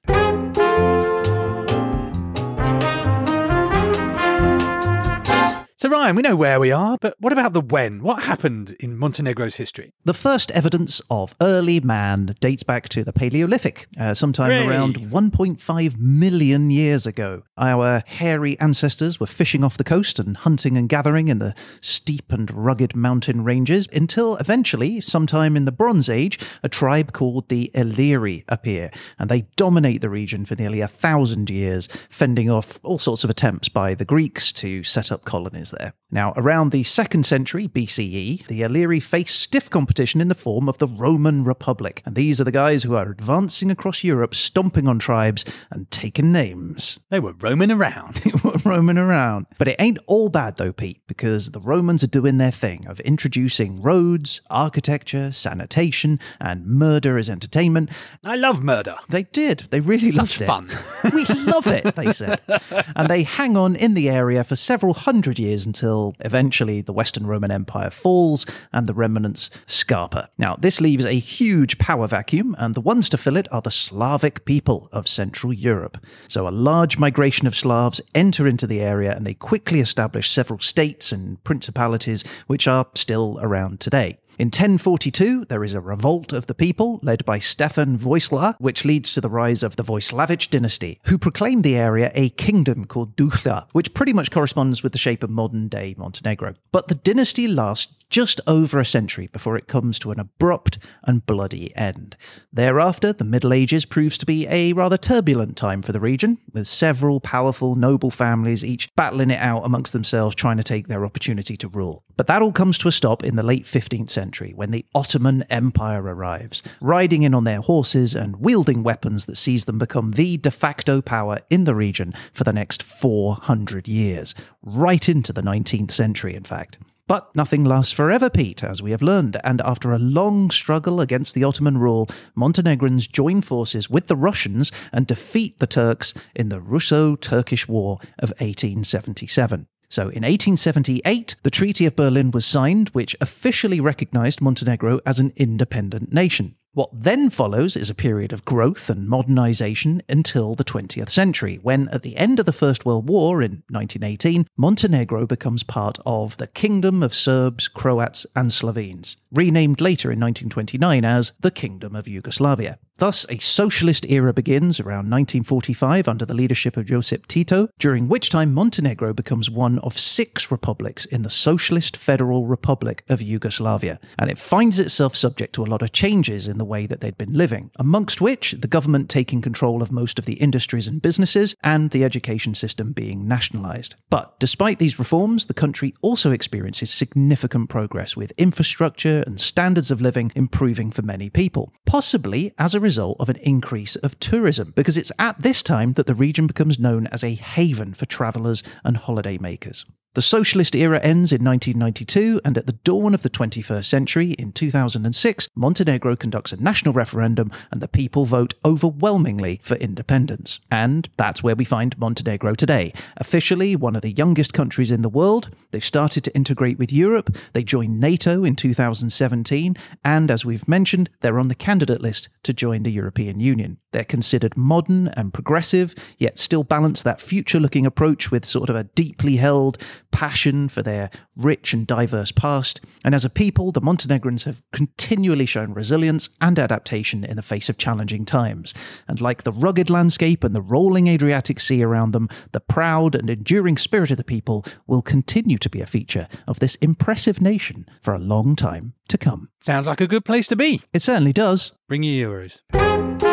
So, 5.82 5.88
Ryan, 5.88 6.18
we 6.18 6.24
know 6.24 6.36
where 6.36 6.60
we 6.60 6.74
are, 6.74 6.98
but 7.00 7.16
what 7.20 7.32
about 7.32 7.54
the 7.54 7.62
when? 7.62 8.04
What 8.04 8.24
happened 8.24 8.76
in 8.82 8.98
Montenegro's 8.98 9.56
history? 9.56 9.94
The 10.04 10.14
first 10.14 10.52
evidence 10.52 11.02
of 11.10 11.34
early 11.40 11.80
man 11.80 12.36
dates 12.42 12.64
back 12.64 12.90
to 12.90 13.06
the 13.06 13.14
Paleolithic, 13.14 13.88
uh, 13.98 14.14
sometime 14.14 14.52
Hooray. 14.52 14.68
around 14.68 14.98
1.5 14.98 15.98
million 15.98 16.70
years 16.70 17.08
ago. 17.08 17.44
Our 17.58 18.04
hairy 18.06 18.60
ancestors 18.60 19.22
were 19.22 19.26
fishing 19.26 19.64
off 19.64 19.78
the 19.78 19.86
coast 19.86 20.20
and 20.20 20.36
hunting 20.36 20.76
and 20.76 20.90
gathering 20.90 21.30
in 21.30 21.40
the 21.40 21.56
steep 21.80 22.34
and 22.34 22.54
rugged 22.54 22.94
mountain 22.94 23.46
ranges 23.46 23.88
until 23.94 24.36
eventually, 24.36 25.00
sometime 25.00 25.56
in 25.56 25.64
the 25.64 25.72
Bronze 25.72 26.10
Age, 26.10 26.38
a 26.62 26.68
tribe 26.68 27.14
called 27.14 27.48
the 27.48 27.72
Illyri 27.74 28.44
appear, 28.50 28.92
and 29.18 29.30
they 29.30 29.46
dominate 29.56 30.02
the 30.02 30.10
region 30.10 30.44
for 30.44 30.56
nearly 30.56 30.82
a 30.82 30.90
thousand 30.90 31.50
years, 31.50 31.88
fending 32.10 32.50
off 32.50 32.82
all 32.84 33.00
sorts 33.00 33.24
of 33.24 33.30
attempts 33.30 33.70
by 33.70 33.94
the 33.94 34.04
Greeks 34.04 34.52
to 34.52 34.84
set 34.84 35.10
up 35.10 35.24
colonies 35.24 35.69
there. 35.72 35.94
Now, 36.12 36.34
around 36.36 36.72
the 36.72 36.84
second 36.84 37.28
century 37.28 37.68
BCE, 37.68 38.48
the 38.48 38.64
Illyri 38.64 39.00
face 39.00 39.32
stiff 39.32 39.70
competition 39.70 40.22
in 40.22 40.28
the 40.28 40.34
form 40.34 40.68
of 40.68 40.80
the 40.80 40.88
Roman 40.88 41.44
Republic, 41.44 42.02
and 42.04 42.16
these 42.16 42.42
are 42.42 42.44
the 42.44 42.52
guys 42.52 42.82
who 42.82 42.96
are 42.96 43.12
advancing 43.12 43.70
across 43.70 44.04
Europe, 44.04 44.34
stomping 44.34 44.88
on 44.88 44.98
tribes 44.98 45.46
and 45.70 45.90
taking 45.92 46.32
names. 46.32 46.98
They 47.10 47.20
were 47.20 47.34
roaming 47.40 47.72
around. 47.72 48.16
They 48.30 48.32
were 48.44 48.58
roaming 48.64 48.98
around. 48.98 49.46
But 49.58 49.68
it 49.68 49.76
ain't 49.80 49.98
all 50.08 50.30
bad 50.30 50.58
though, 50.58 50.72
Pete, 50.74 51.02
because 51.08 51.52
the 51.52 51.60
Romans 51.60 52.04
are 52.04 52.08
doing 52.08 52.38
their 52.38 52.52
thing 52.52 52.86
of 52.88 53.00
introducing 53.02 53.82
roads, 53.82 54.42
architecture, 54.50 55.32
sanitation, 55.32 56.20
and 56.40 56.66
murder 56.66 57.18
as 57.18 57.30
entertainment. 57.30 57.90
I 58.24 58.36
love 58.36 58.64
murder. 58.64 58.98
They 59.10 59.24
did. 59.24 59.68
They 59.72 59.80
really 59.80 60.12
Such 60.12 60.40
loved 60.40 60.42
it. 60.42 60.46
fun. 60.46 60.70
we 61.14 61.26
love 61.44 61.68
it, 61.68 61.96
they 61.96 62.12
said. 62.12 62.40
And 62.96 63.08
they 63.10 63.24
hang 63.24 63.56
on 63.58 63.76
in 63.76 63.94
the 63.94 64.10
area 64.10 64.44
for 64.44 64.56
several 64.56 64.94
hundred 64.94 65.38
years 65.40 65.66
until 65.66 65.99
eventually 66.20 66.82
the 66.82 66.94
Western 66.94 67.26
Roman 67.26 67.52
Empire 67.52 67.90
falls 67.90 68.46
and 68.72 68.88
the 68.88 68.94
remnants 68.94 69.50
scarper. 69.68 70.28
Now, 70.38 70.56
this 70.56 70.80
leaves 70.80 71.06
a 71.06 71.20
huge 71.20 71.78
power 71.78 72.08
vacuum, 72.08 72.56
and 72.60 72.76
the 72.76 72.82
ones 72.82 73.10
to 73.10 73.18
fill 73.18 73.38
it 73.38 73.48
are 73.52 73.62
the 73.62 73.72
Slavic 73.72 74.46
people 74.46 74.90
of 74.92 75.08
Central 75.08 75.52
Europe. 75.52 75.98
So, 76.28 76.48
a 76.48 76.60
large 76.70 76.98
migration 76.98 77.48
of 77.48 77.56
Slavs 77.56 78.02
enter 78.14 78.48
into 78.48 78.68
the 78.68 78.82
area 78.82 79.16
and 79.16 79.26
they 79.26 79.34
quickly 79.34 79.80
establish 79.80 80.30
several 80.30 80.60
states 80.60 81.12
and 81.12 81.44
principalities 81.44 82.24
which 82.48 82.68
are 82.68 82.88
still 82.94 83.40
around 83.42 83.80
today. 83.80 84.19
In 84.40 84.46
1042, 84.46 85.48
there 85.50 85.66
is 85.66 85.74
a 85.74 85.82
revolt 85.82 86.32
of 86.32 86.48
the 86.48 86.54
people 86.54 87.02
led 87.04 87.26
by 87.26 87.40
Stefan 87.40 87.98
Vojislav, 87.98 88.56
which 88.58 88.86
leads 88.86 89.14
to 89.14 89.20
the 89.20 89.30
rise 89.30 89.64
of 89.64 89.76
the 89.76 89.84
Voislavich 89.84 90.50
dynasty, 90.50 90.98
who 91.08 91.18
proclaimed 91.18 91.66
the 91.66 91.76
area 91.76 92.10
a 92.16 92.30
kingdom 92.30 92.86
called 92.86 93.18
Duklja, 93.18 93.68
which 93.74 93.94
pretty 93.94 94.14
much 94.14 94.32
corresponds 94.32 94.82
with 94.82 94.94
the 94.94 94.98
shape 94.98 95.24
of 95.24 95.30
modern 95.30 95.68
day 95.68 95.94
Montenegro. 95.98 96.54
But 96.72 96.88
the 96.88 96.96
dynasty 96.96 97.50
lasts 97.50 97.94
just 98.10 98.42
over 98.48 98.80
a 98.80 98.86
century 98.86 99.28
before 99.28 99.56
it 99.56 99.68
comes 99.68 100.00
to 100.00 100.12
an 100.12 100.20
abrupt 100.20 100.80
and 101.04 101.26
bloody 101.26 101.76
end. 101.76 102.16
Thereafter, 102.52 103.14
the 103.14 103.24
Middle 103.24 103.54
Ages 103.54 103.86
proves 103.86 104.18
to 104.18 104.26
be 104.26 104.48
a 104.48 104.74
rather 104.74 104.98
turbulent 104.98 105.56
time 105.56 105.82
for 105.82 105.92
the 105.92 106.00
region, 106.00 106.40
with 106.54 106.68
several 106.68 107.20
powerful 107.20 107.76
noble 107.76 108.12
families 108.12 108.64
each 108.64 108.90
battling 108.96 109.32
it 109.32 109.40
out 109.40 109.66
amongst 109.66 109.94
themselves 109.94 110.36
trying 110.36 110.58
to 110.58 110.64
take 110.64 110.88
their 110.88 111.06
opportunity 111.06 111.56
to 111.58 111.68
rule. 111.68 112.04
But 112.18 112.28
that 112.28 112.42
all 112.42 112.52
comes 112.52 112.78
to 112.80 112.88
a 112.88 112.92
stop 112.92 113.24
in 113.24 113.36
the 113.36 113.44
late 113.44 113.66
15th 113.66 114.10
century 114.10 114.52
when 114.56 114.72
the 114.72 114.86
Ottoman 114.94 115.44
Empire 115.50 116.04
arrives, 116.04 116.64
riding 116.82 117.24
in 117.24 117.34
on 117.34 117.44
their 117.44 117.62
horses 117.62 118.14
and 118.14 118.38
wielding 118.38 118.84
weapons 118.84 119.26
that 119.26 119.38
sees 119.38 119.66
them 119.66 119.78
become 119.78 120.12
the 120.12 120.38
de 120.38 120.52
facto 120.52 121.02
power 121.02 121.40
in 121.50 121.64
the 121.64 121.76
region 121.76 122.14
for 122.34 122.44
the 122.44 122.54
next 122.54 122.84
400 122.84 123.88
years, 123.88 124.36
right 124.62 125.08
into 125.08 125.32
the 125.32 125.42
19th 125.42 125.92
century, 125.92 126.36
in 126.36 126.44
fact. 126.44 126.78
But 127.10 127.36
nothing 127.36 127.66
lasts 127.66 127.92
forever, 127.92 128.30
Pete, 128.30 128.64
as 128.64 128.84
we 128.84 128.92
have 128.92 129.02
learned, 129.02 129.38
and 129.44 129.62
after 129.62 129.92
a 129.92 129.98
long 129.98 130.52
struggle 130.52 131.02
against 131.02 131.34
the 131.34 131.44
Ottoman 131.44 131.80
rule, 131.80 132.08
Montenegrins 132.36 133.08
join 133.08 133.42
forces 133.42 133.90
with 133.90 134.06
the 134.06 134.16
Russians 134.16 134.72
and 134.94 135.08
defeat 135.08 135.58
the 135.58 135.66
Turks 135.66 136.14
in 136.36 136.50
the 136.50 136.62
Russo 136.62 137.16
Turkish 137.16 137.68
War 137.68 137.98
of 138.20 138.30
1877. 138.38 139.66
So 139.90 140.04
in 140.04 140.22
1878, 140.22 141.36
the 141.42 141.50
Treaty 141.50 141.88
of 141.88 141.96
Berlin 141.96 142.30
was 142.30 142.46
signed, 142.46 142.90
which 142.90 143.16
officially 143.20 143.80
recognized 143.80 144.40
Montenegro 144.40 145.00
as 145.04 145.18
an 145.18 145.34
independent 145.36 146.14
nation. 146.14 146.58
What 146.74 146.92
then 146.94 147.32
follows 147.32 147.76
is 147.76 147.90
a 147.90 147.96
period 147.96 148.32
of 148.32 148.46
growth 148.46 148.92
and 148.92 149.10
modernization 149.10 150.04
until 150.08 150.54
the 150.54 150.64
20th 150.64 151.10
century, 151.10 151.58
when 151.64 151.90
at 151.90 152.04
the 152.04 152.16
end 152.16 152.40
of 152.40 152.46
the 152.46 152.54
First 152.54 152.86
World 152.86 153.10
War 153.10 153.42
in 153.42 153.64
1918, 153.70 154.46
Montenegro 154.56 155.26
becomes 155.26 155.64
part 155.64 155.98
of 156.06 156.38
the 156.38 156.46
Kingdom 156.46 157.02
of 157.02 157.16
Serbs, 157.16 157.68
Croats, 157.68 158.28
and 158.36 158.54
Slovenes, 158.54 159.18
renamed 159.32 159.82
later 159.82 160.12
in 160.12 160.20
1929 160.20 161.04
as 161.04 161.32
the 161.40 161.50
Kingdom 161.50 161.96
of 161.96 162.08
Yugoslavia. 162.08 162.78
Thus, 163.00 163.26
a 163.30 163.38
socialist 163.38 164.06
era 164.10 164.34
begins 164.34 164.78
around 164.78 165.10
1945 165.10 166.10
under 166.10 166.26
the 166.26 166.34
leadership 166.34 166.76
of 166.76 166.86
Josip 166.86 167.28
Tito, 167.28 167.70
during 167.80 168.10
which 168.10 168.30
time 168.30 168.54
Montenegro 168.54 169.14
becomes 169.14 169.50
one 169.50 169.80
of 169.80 169.98
six 169.98 170.52
republics 170.52 171.06
in 171.06 171.22
the 171.22 171.30
Socialist 171.30 171.96
Federal 171.96 172.46
Republic 172.46 173.06
of 173.08 173.22
Yugoslavia, 173.22 174.02
and 174.18 174.30
it 174.30 174.38
finds 174.38 174.82
itself 174.82 175.16
subject 175.16 175.56
to 175.56 175.64
a 175.64 175.72
lot 175.72 175.82
of 175.82 175.94
changes 175.94 176.46
in 176.46 176.58
the 176.58 176.66
way 176.66 176.86
that 176.86 177.00
they'd 177.00 177.18
been 177.18 177.32
living, 177.32 177.72
amongst 177.78 178.20
which 178.20 178.52
the 178.60 178.68
government 178.68 179.10
taking 179.10 179.42
control 179.42 179.82
of 179.82 179.94
most 179.94 180.20
of 180.20 180.26
the 180.26 180.34
industries 180.34 180.88
and 180.88 181.02
businesses, 181.02 181.56
and 181.64 181.92
the 181.92 182.04
education 182.04 182.54
system 182.54 182.92
being 182.92 183.26
nationalised. 183.26 183.96
But 184.10 184.38
despite 184.42 184.78
these 184.78 185.00
reforms, 185.00 185.46
the 185.46 185.54
country 185.54 185.94
also 186.02 186.32
experiences 186.32 186.92
significant 186.92 187.70
progress 187.70 188.18
with 188.18 188.34
infrastructure 188.38 189.24
and 189.26 189.40
standards 189.40 189.90
of 189.90 190.02
living 190.02 190.34
improving 190.36 190.92
for 190.92 191.02
many 191.02 191.30
people, 191.30 191.72
possibly 191.86 192.54
as 192.58 192.76
a 192.76 192.89
of 192.98 193.30
an 193.30 193.36
increase 193.44 193.96
of 193.98 194.20
tourism, 194.20 194.74
because 194.76 194.98
it's 194.98 195.12
at 195.20 195.42
this 195.42 195.62
time 195.62 195.94
that 195.94 196.08
the 196.08 196.16
region 196.16 196.48
becomes 196.48 196.80
known 196.80 197.06
as 197.08 197.24
a 197.24 197.36
haven 197.36 197.94
for 197.94 198.06
travellers 198.06 198.64
and 198.84 198.98
holiday 198.98 199.38
makers. 199.38 199.86
The 200.20 200.24
socialist 200.24 200.76
era 200.76 201.00
ends 201.00 201.32
in 201.32 201.46
1992, 201.46 202.42
and 202.44 202.58
at 202.58 202.66
the 202.66 202.74
dawn 202.74 203.14
of 203.14 203.22
the 203.22 203.30
21st 203.30 203.86
century, 203.86 204.32
in 204.32 204.52
2006, 204.52 205.48
Montenegro 205.56 206.18
conducts 206.18 206.52
a 206.52 206.62
national 206.62 206.94
referendum 206.94 207.50
and 207.72 207.80
the 207.80 207.88
people 207.88 208.26
vote 208.26 208.54
overwhelmingly 208.66 209.62
for 209.64 209.76
independence. 209.76 210.60
And 210.70 211.08
that's 211.16 211.42
where 211.42 211.56
we 211.56 211.64
find 211.64 211.98
Montenegro 211.98 212.56
today. 212.56 212.92
Officially 213.16 213.78
one 213.78 213.96
of 213.96 214.02
the 214.02 214.12
youngest 214.12 214.52
countries 214.52 214.92
in 214.92 215.04
the 215.04 215.08
world, 215.08 215.56
they've 215.72 215.82
started 215.82 216.26
to 216.26 216.36
integrate 216.36 216.78
with 216.78 216.92
Europe, 216.92 217.34
they 217.54 217.64
joined 217.64 218.02
NATO 218.02 218.44
in 218.44 218.58
2017, 218.58 219.78
and 220.04 220.30
as 220.30 220.44
we've 220.44 220.68
mentioned, 220.68 221.10
they're 221.22 221.40
on 221.40 221.48
the 221.48 221.56
candidate 221.56 222.02
list 222.02 222.28
to 222.44 222.52
join 222.52 222.84
the 222.84 222.92
European 222.92 223.40
Union. 223.40 223.78
They're 223.92 224.04
considered 224.04 224.58
modern 224.58 225.08
and 225.08 225.34
progressive, 225.34 225.96
yet 226.18 226.38
still 226.38 226.66
balance 226.66 227.04
that 227.04 227.22
future 227.22 227.60
looking 227.60 227.86
approach 227.86 228.32
with 228.32 228.44
sort 228.44 228.70
of 228.70 228.76
a 228.76 228.84
deeply 228.84 229.38
held 229.38 229.78
passion 230.12 230.70
for 230.70 230.82
their 230.82 231.10
rich 231.36 231.74
and 231.74 231.86
diverse 231.88 232.32
past. 232.32 232.82
And 233.04 233.16
as 233.16 233.26
a 233.26 233.30
people, 233.30 233.72
the 233.72 233.82
Montenegrins 233.82 234.44
have 234.44 234.62
continually 234.72 235.46
shown 235.46 235.74
resilience 235.74 236.30
and 236.42 236.58
adaptation 236.60 237.24
in 237.24 237.36
the 237.36 237.42
face 237.42 237.70
of 237.70 237.78
challenging 237.78 238.26
times. 238.26 238.74
And 239.08 239.22
like 239.22 239.44
the 239.44 239.52
rugged 239.52 239.90
landscape 239.90 240.44
and 240.44 240.56
the 240.56 240.62
rolling 240.62 241.08
Adriatic 241.08 241.60
Sea 241.60 241.84
around 241.84 242.12
them, 242.12 242.30
the 242.52 242.60
proud 242.60 243.16
and 243.16 243.30
enduring 243.30 243.78
spirit 243.78 244.12
of 244.12 244.18
the 244.18 244.24
people 244.24 244.66
will 244.88 245.02
continue 245.02 245.58
to 245.58 245.70
be 245.70 245.82
a 245.82 245.88
feature 245.88 246.28
of 246.48 246.60
this 246.60 246.76
impressive 246.76 247.42
nation 247.42 247.88
for 248.02 248.14
a 248.14 248.20
long 248.20 248.56
time 248.56 248.94
to 249.08 249.18
come. 249.18 249.50
Sounds 249.62 249.88
like 249.88 250.02
a 250.02 250.08
good 250.08 250.26
place 250.26 250.48
to 250.48 250.56
be. 250.56 250.82
It 250.94 251.02
certainly 251.02 251.34
does. 251.34 251.74
Bring 251.88 252.04
your 252.04 252.30
euros. 252.30 253.29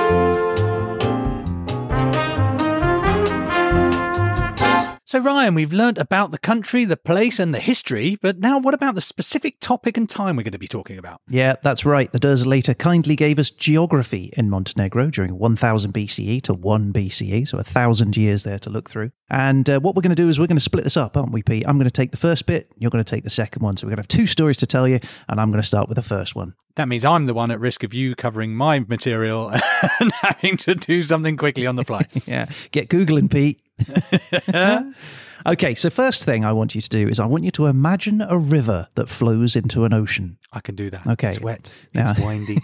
So, 5.16 5.23
Ryan, 5.23 5.54
we've 5.54 5.73
learnt 5.73 5.96
about 5.96 6.30
the 6.30 6.38
country, 6.38 6.85
the 6.85 6.99
place, 6.99 7.38
and 7.38 7.54
the 7.54 7.58
history, 7.58 8.18
but 8.20 8.38
now 8.38 8.58
what 8.58 8.75
about 8.75 8.96
the 8.96 9.00
specific 9.00 9.61
topic 9.61 9.96
and 9.96 10.06
time 10.06 10.37
we're 10.37 10.42
going 10.42 10.52
to 10.52 10.58
be 10.58 10.68
talking 10.68 10.99
about? 10.99 11.23
Yeah, 11.26 11.54
that's 11.62 11.87
right. 11.87 12.12
The 12.12 12.20
Dersolator 12.20 12.76
kindly 12.76 13.16
gave 13.16 13.38
us 13.38 13.49
geography 13.49 14.28
in 14.37 14.50
Montenegro 14.50 15.08
during 15.08 15.38
1000 15.38 15.94
BCE 15.94 16.42
to 16.42 16.52
1 16.52 16.92
BCE, 16.92 17.49
so 17.49 17.56
a 17.56 17.64
thousand 17.64 18.18
years 18.18 18.42
there 18.42 18.58
to 18.58 18.68
look 18.68 18.90
through. 18.90 19.11
And 19.30 19.70
uh, 19.70 19.80
what 19.80 19.96
we're 19.96 20.02
going 20.02 20.14
to 20.14 20.23
do 20.23 20.28
is 20.28 20.38
we're 20.38 20.49
going 20.49 20.58
to 20.58 20.62
split 20.62 20.85
this 20.85 20.99
up, 20.99 21.16
aren't 21.16 21.32
we, 21.32 21.42
Pete? 21.42 21.66
I'm 21.66 21.78
going 21.78 21.87
to 21.87 21.90
take 21.90 22.11
the 22.11 22.18
first 22.18 22.44
bit, 22.44 22.70
you're 22.76 22.90
going 22.90 23.02
to 23.02 23.11
take 23.11 23.25
the 23.25 23.30
second 23.30 23.62
one. 23.62 23.78
So 23.78 23.87
we're 23.87 23.92
going 23.92 24.02
to 24.02 24.02
have 24.02 24.08
two 24.08 24.26
stories 24.26 24.58
to 24.58 24.66
tell 24.66 24.87
you, 24.87 25.00
and 25.30 25.40
I'm 25.40 25.50
going 25.50 25.62
to 25.62 25.66
start 25.66 25.88
with 25.88 25.96
the 25.96 26.02
first 26.02 26.37
one. 26.37 26.54
That 26.75 26.88
means 26.88 27.06
I'm 27.06 27.25
the 27.25 27.32
one 27.32 27.50
at 27.50 27.58
risk 27.58 27.85
of 27.85 27.94
you 27.94 28.14
covering 28.14 28.54
my 28.54 28.80
material 28.80 29.49
and 30.00 30.12
having 30.20 30.58
to 30.58 30.75
do 30.75 31.02
something 31.02 31.38
quickly 31.38 31.66
on 31.66 31.76
the 31.76 31.85
fly. 31.85 32.02
yeah, 32.26 32.50
get 32.70 32.90
Googling, 32.90 33.30
Pete. 33.30 33.62
okay, 35.47 35.75
so 35.75 35.90
first 35.90 36.25
thing 36.25 36.45
I 36.45 36.52
want 36.52 36.75
you 36.75 36.80
to 36.80 36.88
do 36.88 37.09
is 37.09 37.21
I 37.21 37.26
want 37.26 37.45
you 37.45 37.50
to 37.52 37.66
imagine 37.66 38.21
a 38.23 38.38
river 38.38 38.88
that 38.95 39.09
flows 39.09 39.56
into 39.56 39.85
an 39.85 39.92
ocean. 39.92 40.38
I 40.52 40.61
can 40.61 40.75
do 40.76 40.90
that. 40.90 41.06
Okay. 41.06 41.28
It's 41.30 41.40
wet. 41.40 41.73
Now- 41.95 42.12
It's 42.12 42.21
windy. 42.25 42.59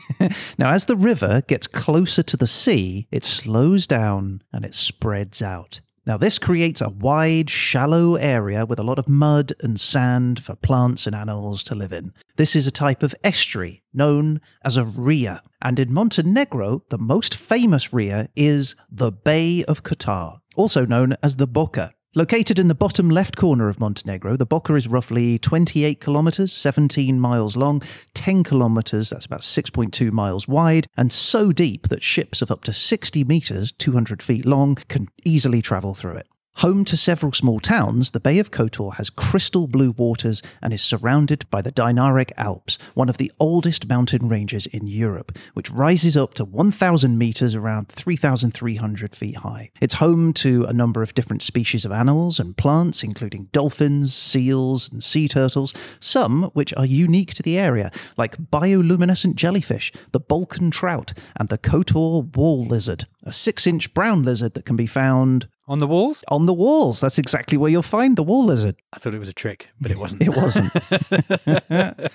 now, 0.59 0.73
as 0.73 0.87
the 0.87 0.97
river 0.97 1.42
gets 1.47 1.66
closer 1.66 2.23
to 2.23 2.37
the 2.37 2.47
sea, 2.47 3.07
it 3.11 3.25
slows 3.25 3.87
down 3.87 4.42
and 4.52 4.64
it 4.64 4.75
spreads 4.75 5.42
out. 5.42 5.81
Now, 6.04 6.16
this 6.16 6.37
creates 6.37 6.81
a 6.81 6.88
wide, 6.88 7.49
shallow 7.49 8.16
area 8.16 8.66
with 8.66 8.81
a 8.81 8.83
lot 8.83 8.99
of 8.99 9.09
mud 9.09 9.52
and 9.61 9.78
sand 9.78 10.42
for 10.42 10.57
plants 10.57 11.07
and 11.07 11.14
animals 11.14 11.62
to 11.64 11.76
live 11.76 11.92
in. 11.92 12.12
This 12.37 12.57
is 12.57 12.66
a 12.66 12.73
type 12.73 13.04
of 13.04 13.14
estuary 13.23 13.85
known 13.95 14.40
as 14.64 14.76
a 14.76 14.83
ria. 14.83 15.42
And 15.61 15.78
in 15.78 15.95
Montenegro, 15.95 16.83
the 16.88 16.99
most 16.99 17.37
famous 17.37 17.92
ria 17.92 18.28
is 18.35 18.75
the 18.90 19.12
Bay 19.12 19.62
of 19.69 19.85
Kotor, 19.85 20.40
also 20.56 20.85
known 20.87 21.14
as 21.23 21.37
the 21.37 21.49
Boka. 21.49 21.92
Located 22.14 22.59
in 22.59 22.68
the 22.68 22.75
bottom 22.75 23.09
left 23.09 23.37
corner 23.37 23.71
of 23.71 23.80
Montenegro, 23.80 24.37
the 24.37 24.47
Boka 24.47 24.76
is 24.76 24.87
roughly 24.87 25.38
28 25.38 25.99
kilometers, 25.99 26.52
17 26.52 27.18
miles 27.18 27.56
long, 27.56 27.82
10 28.12 28.44
kilometers, 28.44 29.09
that's 29.09 29.25
about 29.25 29.40
6.2 29.40 30.12
miles 30.12 30.47
wide, 30.47 30.88
and 30.94 31.11
so 31.11 31.52
deep 31.52 31.88
that 31.88 32.02
ships 32.02 32.42
of 32.42 32.50
up 32.50 32.64
to 32.64 32.73
60 32.75 33.25
meters, 33.25 33.73
200 33.73 34.23
feet 34.23 34.44
long, 34.44 34.75
can 34.88 35.09
easily 35.25 35.62
travel 35.62 35.94
through 35.94 36.16
it. 36.16 36.26
Home 36.56 36.85
to 36.85 36.97
several 36.97 37.32
small 37.32 37.59
towns, 37.59 38.11
the 38.11 38.21
Bay 38.21 38.38
of 38.38 38.52
Kotor 38.52 38.94
has 38.94 39.11
crystal 39.11 39.66
blue 39.66 39.90
waters 39.92 40.42
and 40.61 40.73
is 40.73 40.82
surrounded 40.82 41.49
by 41.50 41.61
the 41.61 41.73
Dinaric 41.73 42.30
Alps, 42.37 42.78
one 42.94 43.09
of 43.09 43.16
the 43.16 43.32
oldest 43.40 43.88
mountain 43.88 44.28
ranges 44.28 44.66
in 44.66 44.87
Europe, 44.87 45.37
which 45.54 45.71
rises 45.71 46.16
up 46.16 46.35
to 46.35 46.44
1,000 46.44 47.18
meters 47.18 47.56
around 47.56 47.88
3,300 47.88 49.16
feet 49.16 49.38
high. 49.38 49.71
It's 49.80 49.94
home 49.94 50.32
to 50.35 50.64
a 50.64 50.73
number 50.73 51.02
of 51.02 51.14
different 51.14 51.42
species 51.42 51.85
of 51.85 51.90
animals 51.90 52.38
and 52.38 52.56
plants, 52.56 53.02
including 53.02 53.49
dolphins, 53.50 54.14
seals, 54.14 54.92
and 54.92 55.02
sea 55.02 55.26
turtles, 55.26 55.75
some 55.99 56.44
which 56.52 56.73
are 56.75 56.87
unique 56.87 57.35
to 57.35 57.42
the 57.42 57.59
area, 57.59 57.90
like 58.16 58.37
bioluminescent 58.37 59.35
jellyfish, 59.35 59.90
the 60.12 60.21
Balkan 60.21 60.71
trout, 60.71 61.12
and 61.35 61.49
the 61.49 61.59
Kotor 61.59 62.37
wall 62.37 62.64
lizard, 62.64 63.06
a 63.25 63.32
six 63.32 63.66
inch 63.66 63.92
brown 63.94 64.23
lizard 64.23 64.54
that 64.54 64.66
can 64.66 64.76
be 64.76 64.87
found 64.87 65.49
on 65.73 65.79
the 65.79 65.87
walls? 65.87 66.23
on 66.29 66.47
the 66.47 66.52
walls. 66.52 67.00
That's 67.00 67.19
exactly 67.19 67.57
where 67.57 67.71
you'll 67.71 67.83
find 67.83 68.17
the 68.17 68.23
wall 68.23 68.45
lizard. 68.45 68.76
I 68.93 68.99
thought 68.99 69.14
it 69.14 69.19
was 69.19 69.29
a 69.29 69.33
trick, 69.33 69.69
but 69.81 69.91
it 69.91 69.99
wasn't. 69.99 70.23
It 70.29 70.37
wasn't. 70.37 70.73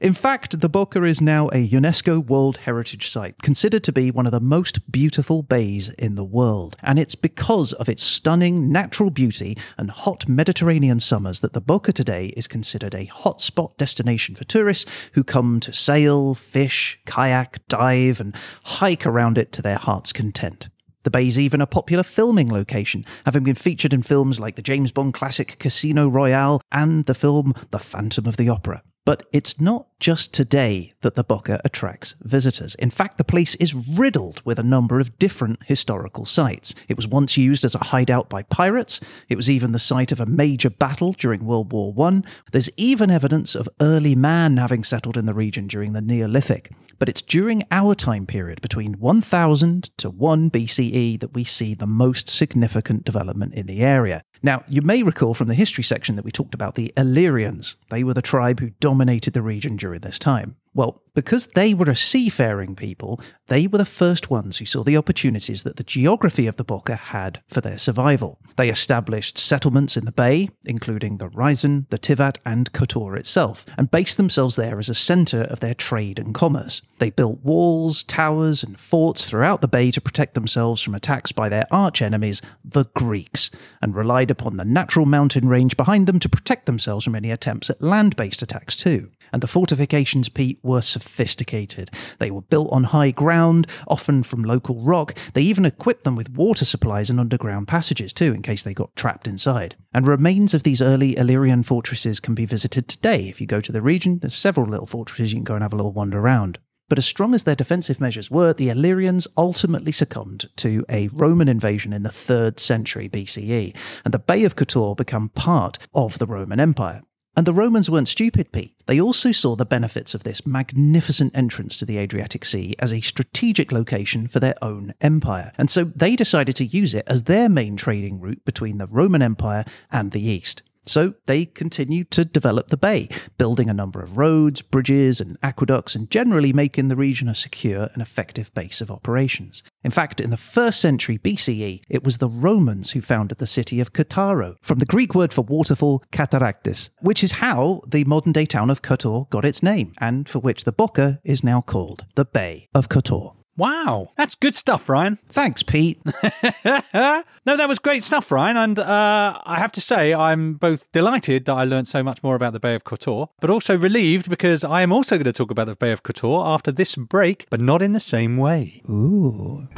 In 0.00 0.14
fact, 0.14 0.60
the 0.60 0.70
Boka 0.70 1.06
is 1.06 1.20
now 1.20 1.48
a 1.48 1.68
UNESCO 1.68 2.24
World 2.24 2.58
Heritage 2.58 3.08
Site, 3.10 3.36
considered 3.42 3.84
to 3.84 3.92
be 3.92 4.10
one 4.10 4.24
of 4.24 4.32
the 4.32 4.40
most 4.40 4.90
beautiful 4.90 5.42
bays 5.42 5.90
in 5.90 6.14
the 6.14 6.24
world. 6.24 6.74
And 6.82 6.98
it's 6.98 7.14
because 7.14 7.74
of 7.74 7.88
its 7.88 8.02
stunning 8.02 8.72
natural 8.72 9.10
beauty 9.10 9.58
and 9.76 9.90
hot 9.90 10.26
Mediterranean 10.26 11.00
summers 11.00 11.40
that 11.40 11.52
the 11.52 11.60
Boka 11.60 11.92
today 11.92 12.28
is 12.28 12.46
considered 12.46 12.94
a 12.94 13.06
hotspot 13.08 13.76
destination 13.76 14.34
for 14.34 14.44
tourists 14.44 14.90
who 15.12 15.22
come 15.22 15.60
to 15.60 15.72
sail, 15.72 16.34
fish, 16.34 16.98
kayak, 17.04 17.60
dive, 17.68 18.20
and 18.20 18.34
hike 18.64 19.04
around 19.04 19.36
it 19.36 19.52
to 19.52 19.60
their 19.60 19.76
heart's 19.76 20.14
content. 20.14 20.68
The 21.02 21.10
bay's 21.10 21.38
even 21.38 21.62
a 21.62 21.66
popular 21.66 22.02
filming 22.02 22.50
location, 22.50 23.06
having 23.24 23.44
been 23.44 23.54
featured 23.54 23.94
in 23.94 24.02
films 24.02 24.38
like 24.38 24.56
the 24.56 24.62
James 24.62 24.92
Bond 24.92 25.14
classic 25.14 25.58
Casino 25.58 26.08
Royale 26.08 26.60
and 26.70 27.06
the 27.06 27.14
film 27.14 27.54
The 27.70 27.78
Phantom 27.78 28.26
of 28.26 28.36
the 28.36 28.50
Opera. 28.50 28.82
But 29.06 29.26
it's 29.32 29.58
not 29.58 29.86
just 29.98 30.34
today 30.34 30.92
that 31.00 31.14
the 31.14 31.24
Boka 31.24 31.58
attracts 31.64 32.14
visitors. 32.20 32.74
In 32.74 32.90
fact, 32.90 33.16
the 33.16 33.24
place 33.24 33.54
is 33.54 33.74
riddled 33.74 34.42
with 34.44 34.58
a 34.58 34.62
number 34.62 35.00
of 35.00 35.18
different 35.18 35.62
historical 35.64 36.26
sites. 36.26 36.74
It 36.86 36.96
was 36.96 37.08
once 37.08 37.36
used 37.36 37.64
as 37.64 37.74
a 37.74 37.84
hideout 37.84 38.28
by 38.28 38.42
pirates. 38.42 39.00
It 39.28 39.36
was 39.36 39.48
even 39.48 39.72
the 39.72 39.78
site 39.78 40.12
of 40.12 40.20
a 40.20 40.26
major 40.26 40.68
battle 40.68 41.12
during 41.12 41.46
World 41.46 41.72
War 41.72 41.94
I. 42.06 42.22
There's 42.52 42.70
even 42.76 43.10
evidence 43.10 43.54
of 43.54 43.68
early 43.80 44.14
man 44.14 44.58
having 44.58 44.84
settled 44.84 45.16
in 45.16 45.26
the 45.26 45.34
region 45.34 45.66
during 45.66 45.94
the 45.94 46.02
Neolithic. 46.02 46.70
But 46.98 47.08
it's 47.08 47.22
during 47.22 47.62
our 47.70 47.94
time 47.94 48.26
period, 48.26 48.60
between 48.60 48.94
1000 48.94 49.96
to 49.96 50.10
1 50.10 50.50
BCE, 50.50 51.18
that 51.20 51.32
we 51.32 51.44
see 51.44 51.72
the 51.74 51.86
most 51.86 52.28
significant 52.28 53.04
development 53.04 53.54
in 53.54 53.66
the 53.66 53.80
area. 53.80 54.22
Now, 54.42 54.64
you 54.68 54.80
may 54.82 55.02
recall 55.02 55.34
from 55.34 55.48
the 55.48 55.54
history 55.54 55.84
section 55.84 56.16
that 56.16 56.24
we 56.24 56.30
talked 56.30 56.54
about 56.54 56.74
the 56.74 56.92
Illyrians. 56.96 57.76
They 57.90 58.04
were 58.04 58.14
the 58.14 58.22
tribe 58.22 58.60
who 58.60 58.70
dominated 58.80 59.34
the 59.34 59.42
region 59.42 59.76
during 59.76 60.00
this 60.00 60.18
time. 60.18 60.56
Well, 60.72 61.02
because 61.14 61.48
they 61.48 61.74
were 61.74 61.90
a 61.90 61.96
seafaring 61.96 62.76
people, 62.76 63.20
they 63.48 63.66
were 63.66 63.78
the 63.78 63.84
first 63.84 64.30
ones 64.30 64.58
who 64.58 64.66
saw 64.66 64.84
the 64.84 64.96
opportunities 64.96 65.64
that 65.64 65.76
the 65.76 65.82
geography 65.82 66.46
of 66.46 66.56
the 66.56 66.64
Boka 66.64 66.96
had 66.96 67.42
for 67.48 67.60
their 67.60 67.78
survival. 67.78 68.38
They 68.56 68.68
established 68.68 69.36
settlements 69.36 69.96
in 69.96 70.04
the 70.04 70.12
bay, 70.12 70.50
including 70.64 71.16
the 71.16 71.28
Rhizon, 71.28 71.86
the 71.90 71.98
Tivat, 71.98 72.38
and 72.46 72.72
Kotor 72.72 73.18
itself, 73.18 73.66
and 73.76 73.90
based 73.90 74.16
themselves 74.16 74.54
there 74.54 74.78
as 74.78 74.88
a 74.88 74.94
centre 74.94 75.42
of 75.42 75.58
their 75.58 75.74
trade 75.74 76.20
and 76.20 76.32
commerce. 76.32 76.82
They 77.00 77.10
built 77.10 77.42
walls, 77.42 78.04
towers, 78.04 78.62
and 78.62 78.78
forts 78.78 79.28
throughout 79.28 79.62
the 79.62 79.68
bay 79.68 79.90
to 79.90 80.00
protect 80.00 80.34
themselves 80.34 80.80
from 80.80 80.94
attacks 80.94 81.32
by 81.32 81.48
their 81.48 81.66
arch 81.72 82.00
enemies, 82.00 82.42
the 82.64 82.84
Greeks, 82.94 83.50
and 83.82 83.96
relied 83.96 84.30
upon 84.30 84.56
the 84.56 84.64
natural 84.64 85.06
mountain 85.06 85.48
range 85.48 85.76
behind 85.76 86.06
them 86.06 86.20
to 86.20 86.28
protect 86.28 86.66
themselves 86.66 87.04
from 87.04 87.16
any 87.16 87.32
attempts 87.32 87.70
at 87.70 87.82
land 87.82 88.14
based 88.14 88.42
attacks, 88.42 88.76
too. 88.76 89.08
And 89.32 89.42
the 89.42 89.46
fortifications, 89.46 90.28
Pete, 90.28 90.58
were 90.62 90.82
sophisticated. 90.82 91.90
They 92.18 92.30
were 92.30 92.42
built 92.42 92.72
on 92.72 92.84
high 92.84 93.10
ground, 93.10 93.66
often 93.86 94.22
from 94.22 94.42
local 94.42 94.82
rock. 94.82 95.16
They 95.34 95.42
even 95.42 95.64
equipped 95.64 96.04
them 96.04 96.16
with 96.16 96.30
water 96.30 96.64
supplies 96.64 97.10
and 97.10 97.20
underground 97.20 97.68
passages, 97.68 98.12
too, 98.12 98.32
in 98.32 98.42
case 98.42 98.62
they 98.62 98.74
got 98.74 98.94
trapped 98.96 99.26
inside. 99.26 99.76
And 99.92 100.06
remains 100.06 100.54
of 100.54 100.62
these 100.62 100.82
early 100.82 101.16
Illyrian 101.18 101.62
fortresses 101.62 102.20
can 102.20 102.34
be 102.34 102.46
visited 102.46 102.88
today. 102.88 103.28
If 103.28 103.40
you 103.40 103.46
go 103.46 103.60
to 103.60 103.72
the 103.72 103.82
region, 103.82 104.18
there's 104.18 104.34
several 104.34 104.66
little 104.66 104.86
fortresses 104.86 105.32
you 105.32 105.38
can 105.38 105.44
go 105.44 105.54
and 105.54 105.62
have 105.62 105.72
a 105.72 105.76
little 105.76 105.92
wander 105.92 106.18
around. 106.18 106.58
But 106.90 106.98
as 106.98 107.06
strong 107.06 107.34
as 107.34 107.44
their 107.44 107.54
defensive 107.54 108.00
measures 108.00 108.32
were, 108.32 108.52
the 108.52 108.68
Illyrians 108.68 109.28
ultimately 109.36 109.92
succumbed 109.92 110.50
to 110.56 110.84
a 110.88 111.06
Roman 111.12 111.48
invasion 111.48 111.92
in 111.92 112.02
the 112.02 112.08
3rd 112.10 112.58
century 112.58 113.08
BCE, 113.08 113.76
and 114.04 114.12
the 114.12 114.18
Bay 114.18 114.42
of 114.42 114.56
Kotor 114.56 114.96
became 114.96 115.28
part 115.28 115.78
of 115.94 116.18
the 116.18 116.26
Roman 116.26 116.58
Empire. 116.58 117.02
And 117.36 117.46
the 117.46 117.52
Romans 117.52 117.88
weren't 117.88 118.08
stupid, 118.08 118.50
Pete. 118.50 118.74
They 118.86 119.00
also 119.00 119.30
saw 119.30 119.54
the 119.54 119.64
benefits 119.64 120.14
of 120.14 120.24
this 120.24 120.44
magnificent 120.44 121.36
entrance 121.36 121.76
to 121.76 121.84
the 121.84 121.96
Adriatic 121.96 122.44
Sea 122.44 122.74
as 122.80 122.92
a 122.92 123.00
strategic 123.00 123.70
location 123.70 124.26
for 124.26 124.40
their 124.40 124.56
own 124.60 124.94
empire. 125.00 125.52
And 125.56 125.70
so 125.70 125.84
they 125.84 126.16
decided 126.16 126.56
to 126.56 126.64
use 126.64 126.92
it 126.92 127.04
as 127.06 127.24
their 127.24 127.48
main 127.48 127.76
trading 127.76 128.20
route 128.20 128.44
between 128.44 128.78
the 128.78 128.88
Roman 128.88 129.22
Empire 129.22 129.64
and 129.92 130.10
the 130.10 130.20
East. 130.20 130.62
So 130.84 131.14
they 131.26 131.44
continued 131.44 132.10
to 132.12 132.24
develop 132.24 132.68
the 132.68 132.76
bay, 132.76 133.08
building 133.38 133.68
a 133.68 133.74
number 133.74 134.00
of 134.00 134.16
roads, 134.16 134.62
bridges, 134.62 135.20
and 135.20 135.36
aqueducts, 135.42 135.94
and 135.94 136.10
generally 136.10 136.52
making 136.52 136.88
the 136.88 136.96
region 136.96 137.28
a 137.28 137.34
secure 137.34 137.88
and 137.92 138.02
effective 138.02 138.52
base 138.54 138.80
of 138.80 138.90
operations. 138.90 139.62
In 139.84 139.90
fact, 139.90 140.20
in 140.20 140.30
the 140.30 140.36
first 140.36 140.80
century 140.80 141.18
BCE, 141.18 141.82
it 141.88 142.04
was 142.04 142.18
the 142.18 142.28
Romans 142.28 142.92
who 142.92 143.00
founded 143.00 143.38
the 143.38 143.46
city 143.46 143.80
of 143.80 143.92
Cataro, 143.92 144.56
from 144.62 144.78
the 144.78 144.86
Greek 144.86 145.14
word 145.14 145.32
for 145.32 145.42
waterfall, 145.42 146.02
cataractis, 146.12 146.90
which 147.00 147.22
is 147.22 147.32
how 147.32 147.80
the 147.86 148.04
modern 148.04 148.32
day 148.32 148.46
town 148.46 148.70
of 148.70 148.82
Kotor 148.82 149.28
got 149.30 149.44
its 149.44 149.62
name, 149.62 149.92
and 149.98 150.28
for 150.28 150.38
which 150.38 150.64
the 150.64 150.72
Boka 150.72 151.18
is 151.24 151.44
now 151.44 151.60
called 151.60 152.04
the 152.14 152.24
Bay 152.24 152.68
of 152.74 152.88
Kotor. 152.88 153.39
Wow, 153.60 154.12
that's 154.16 154.34
good 154.34 154.54
stuff, 154.54 154.88
Ryan. 154.88 155.18
Thanks, 155.28 155.62
Pete. 155.62 156.00
no, 156.64 157.22
that 157.44 157.68
was 157.68 157.78
great 157.78 158.04
stuff, 158.04 158.30
Ryan. 158.30 158.56
And 158.56 158.78
uh, 158.78 159.38
I 159.44 159.58
have 159.58 159.70
to 159.72 159.82
say, 159.82 160.14
I'm 160.14 160.54
both 160.54 160.90
delighted 160.92 161.44
that 161.44 161.52
I 161.52 161.64
learned 161.64 161.86
so 161.86 162.02
much 162.02 162.22
more 162.22 162.36
about 162.36 162.54
the 162.54 162.58
Bay 162.60 162.74
of 162.74 162.84
Kotor, 162.84 163.28
but 163.38 163.50
also 163.50 163.76
relieved 163.76 164.30
because 164.30 164.64
I 164.64 164.80
am 164.80 164.94
also 164.94 165.16
going 165.16 165.26
to 165.26 165.34
talk 165.34 165.50
about 165.50 165.66
the 165.66 165.76
Bay 165.76 165.92
of 165.92 166.02
Kotor 166.02 166.42
after 166.46 166.72
this 166.72 166.96
break, 166.96 167.48
but 167.50 167.60
not 167.60 167.82
in 167.82 167.92
the 167.92 168.00
same 168.00 168.38
way. 168.38 168.80
Ooh. 168.88 169.68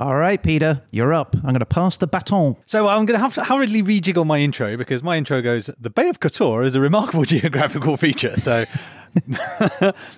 All 0.00 0.14
right, 0.14 0.40
Peter, 0.40 0.82
you're 0.92 1.12
up. 1.12 1.34
I'm 1.34 1.42
going 1.42 1.58
to 1.58 1.66
pass 1.66 1.96
the 1.96 2.06
baton. 2.06 2.54
So 2.66 2.86
I'm 2.86 3.04
going 3.04 3.18
to 3.18 3.20
have 3.20 3.34
to 3.34 3.42
hurriedly 3.42 3.82
rejiggle 3.82 4.24
my 4.24 4.38
intro 4.38 4.76
because 4.76 5.02
my 5.02 5.16
intro 5.16 5.42
goes, 5.42 5.68
The 5.80 5.90
Bay 5.90 6.08
of 6.08 6.20
Kotor 6.20 6.64
is 6.64 6.76
a 6.76 6.80
remarkable 6.80 7.24
geographical 7.24 7.96
feature. 7.96 8.38
So 8.38 8.64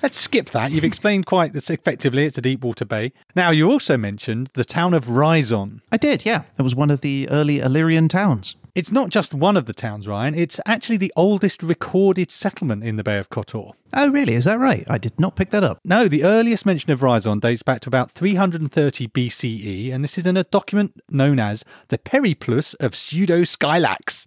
let's 0.03 0.19
skip 0.19 0.51
that. 0.51 0.71
You've 0.71 0.85
explained 0.85 1.25
quite 1.25 1.57
effectively 1.57 2.27
it's 2.27 2.37
a 2.37 2.43
deep 2.43 2.63
water 2.63 2.85
bay. 2.85 3.15
Now, 3.35 3.53
you 3.53 3.71
also 3.71 3.97
mentioned 3.97 4.51
the 4.53 4.67
town 4.67 4.93
of 4.93 5.07
Rhizon. 5.07 5.81
I 5.91 5.97
did, 5.97 6.27
yeah. 6.27 6.43
It 6.59 6.63
was 6.63 6.75
one 6.75 6.91
of 6.91 7.01
the 7.01 7.27
early 7.31 7.61
Illyrian 7.61 8.09
towns. 8.09 8.57
It's 8.75 8.93
not 8.93 9.09
just 9.09 9.33
one 9.33 9.57
of 9.57 9.65
the 9.65 9.73
towns, 9.73 10.07
Ryan. 10.07 10.35
It's 10.35 10.61
actually 10.67 10.99
the 10.99 11.13
oldest 11.17 11.63
recorded 11.63 12.31
settlement 12.31 12.85
in 12.85 12.97
the 12.97 13.03
Bay 13.03 13.17
of 13.17 13.31
Kotor. 13.31 13.73
Oh, 13.95 14.09
really? 14.11 14.35
Is 14.35 14.45
that 14.45 14.59
right? 14.59 14.85
I 14.89 14.99
did 14.99 15.19
not 15.19 15.37
pick 15.37 15.51
that 15.51 15.65
up. 15.65 15.81
No, 15.85 16.09
the 16.09 16.25
earliest 16.25 16.65
mention 16.65 16.91
of 16.91 17.01
Rhizon 17.01 17.41
dates 17.41 17.63
back 17.63 17.81
to 17.83 17.89
about 17.89 18.11
330 18.13 19.09
BCE, 19.09 19.93
and 19.93 20.05
this 20.05 20.17
is 20.17 20.27
in 20.27 20.37
a 20.37 20.45
document 20.45 21.01
known 21.11 21.39
as 21.39 21.65
the 21.89 21.99
Periplus 21.99 22.75
of 22.81 22.95
Pseudo 22.95 23.43
Skylax. 23.43 24.27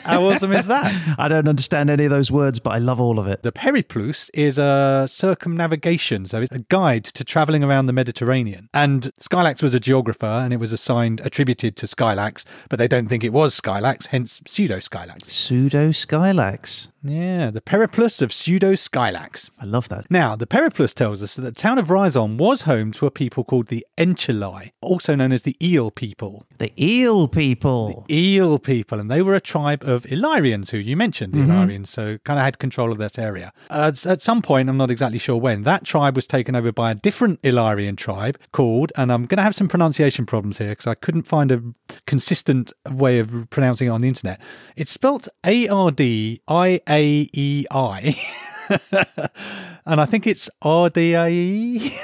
How 0.02 0.24
awesome 0.24 0.52
is 0.52 0.66
that? 0.66 1.16
I 1.18 1.28
don't 1.28 1.48
understand 1.48 1.90
any 1.90 2.04
of 2.04 2.10
those 2.10 2.30
words, 2.30 2.58
but 2.58 2.70
I 2.70 2.78
love 2.78 3.00
all 3.00 3.18
of 3.18 3.26
it. 3.26 3.42
The 3.42 3.52
Periplus 3.52 4.30
is 4.34 4.58
a 4.58 5.06
circumnavigation, 5.08 6.26
so 6.26 6.40
it's 6.40 6.52
a 6.52 6.60
guide 6.60 7.04
to 7.04 7.24
traveling 7.24 7.62
around 7.62 7.86
the 7.86 7.92
Mediterranean. 7.92 8.68
And 8.74 9.10
Skylax 9.20 9.62
was 9.62 9.74
a 9.74 9.80
geographer, 9.80 10.26
and 10.26 10.52
it 10.52 10.58
was 10.58 10.72
assigned, 10.72 11.20
attributed 11.20 11.76
to 11.76 11.86
Skylax, 11.86 12.44
but 12.68 12.78
they 12.78 12.88
don't 12.88 13.08
think 13.08 13.24
it 13.24 13.32
was 13.32 13.58
Skylax, 13.58 14.08
hence 14.08 14.40
Pseudo 14.46 14.78
Skylax. 14.78 15.24
Pseudo 15.26 15.90
Skylax. 15.90 16.88
Yeah, 17.02 17.50
the 17.50 17.60
Periplus 17.60 18.20
of 18.20 18.32
Pseudo 18.32 18.72
Skylax. 18.72 19.50
I 19.60 19.64
love 19.64 19.88
that. 19.88 20.10
Now, 20.10 20.34
the 20.34 20.46
Periplus 20.46 20.92
tells 20.92 21.22
us 21.22 21.36
that 21.36 21.42
the 21.42 21.52
town 21.52 21.78
of 21.78 21.88
Rhizon 21.88 22.38
was 22.38 22.62
home 22.62 22.90
to 22.92 23.06
a 23.06 23.10
people 23.10 23.44
called 23.44 23.68
the 23.68 23.86
Enchili, 23.96 24.72
also 24.80 25.14
known 25.14 25.30
as 25.30 25.42
the 25.42 25.54
Eel 25.62 25.92
people. 25.92 26.44
The 26.58 26.72
Eel 26.76 27.28
people. 27.28 28.04
The 28.08 28.14
Eel 28.14 28.58
people, 28.58 28.98
and 28.98 29.08
they 29.08 29.22
were 29.22 29.36
a 29.36 29.40
tribe 29.40 29.84
of 29.84 30.10
Illyrians, 30.10 30.70
who 30.70 30.78
you 30.78 30.96
mentioned, 30.96 31.34
the 31.34 31.40
mm-hmm. 31.40 31.52
Illyrians, 31.52 31.90
so 31.90 32.18
kind 32.24 32.38
of 32.38 32.44
had 32.44 32.58
control 32.58 32.90
of 32.90 32.98
that 32.98 33.16
area. 33.16 33.52
Uh, 33.70 33.92
at 34.06 34.20
some 34.20 34.42
point, 34.42 34.68
I'm 34.68 34.76
not 34.76 34.90
exactly 34.90 35.18
sure 35.18 35.36
when, 35.36 35.62
that 35.62 35.84
tribe 35.84 36.16
was 36.16 36.26
taken 36.26 36.56
over 36.56 36.72
by 36.72 36.90
a 36.90 36.94
different 36.96 37.38
Illyrian 37.44 37.94
tribe 37.94 38.38
called, 38.50 38.92
and 38.96 39.12
I'm 39.12 39.26
going 39.26 39.36
to 39.38 39.44
have 39.44 39.54
some 39.54 39.68
pronunciation 39.68 40.26
problems 40.26 40.58
here 40.58 40.70
because 40.70 40.88
I 40.88 40.94
couldn't 40.94 41.28
find 41.28 41.52
a 41.52 41.62
consistent 42.06 42.72
way 42.90 43.20
of 43.20 43.48
pronouncing 43.50 43.86
it 43.86 43.90
on 43.90 44.00
the 44.00 44.08
internet. 44.08 44.40
It's 44.74 44.90
spelt 44.90 45.28
A 45.46 45.68
R 45.68 45.92
D 45.92 46.40
I 46.48 46.80
a 46.88 47.28
E 47.32 47.66
I. 47.70 48.16
and 49.86 50.00
I 50.00 50.06
think 50.06 50.26
it's 50.26 50.50
R 50.62 50.90
D 50.90 51.14
A 51.14 51.28
E. 51.28 51.98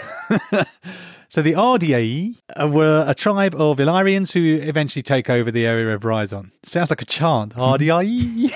So 1.31 1.43
the 1.43 1.55
Ardiaei 1.55 2.37
were 2.71 3.05
a 3.09 3.15
tribe 3.15 3.57
of 3.57 3.81
Illyrians 3.81 4.31
who 4.31 4.61
eventually 4.63 5.03
take 5.03 5.29
over 5.29 5.51
the 5.51 5.67
area 5.67 5.93
of 5.93 6.03
Rhizon. 6.03 6.53
Sounds 6.63 6.91
like 6.91 7.03
a 7.03 7.05
chant. 7.05 7.57
Ardiaei. 7.57 8.53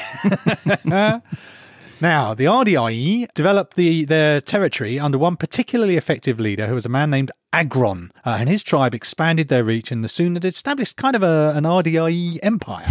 Now, 2.01 2.33
the 2.33 2.45
Ardiaei 2.45 3.27
developed 3.35 3.75
the, 3.75 4.05
their 4.05 4.41
territory 4.41 5.01
under 5.01 5.19
one 5.19 5.35
particularly 5.35 5.97
effective 5.97 6.39
leader 6.39 6.69
who 6.69 6.77
was 6.77 6.87
a 6.87 6.89
man 6.89 7.11
named 7.11 7.33
Agron, 7.53 8.13
uh, 8.25 8.37
and 8.39 8.49
his 8.49 8.63
tribe 8.63 8.95
expanded 8.95 9.49
their 9.49 9.65
reach 9.65 9.91
and 9.91 10.09
soon 10.09 10.35
had 10.35 10.45
established 10.45 10.97
kind 10.97 11.17
of 11.17 11.25
a, 11.25 11.53
an 11.57 11.65
Ardiaei 11.65 12.39
empire. 12.41 12.87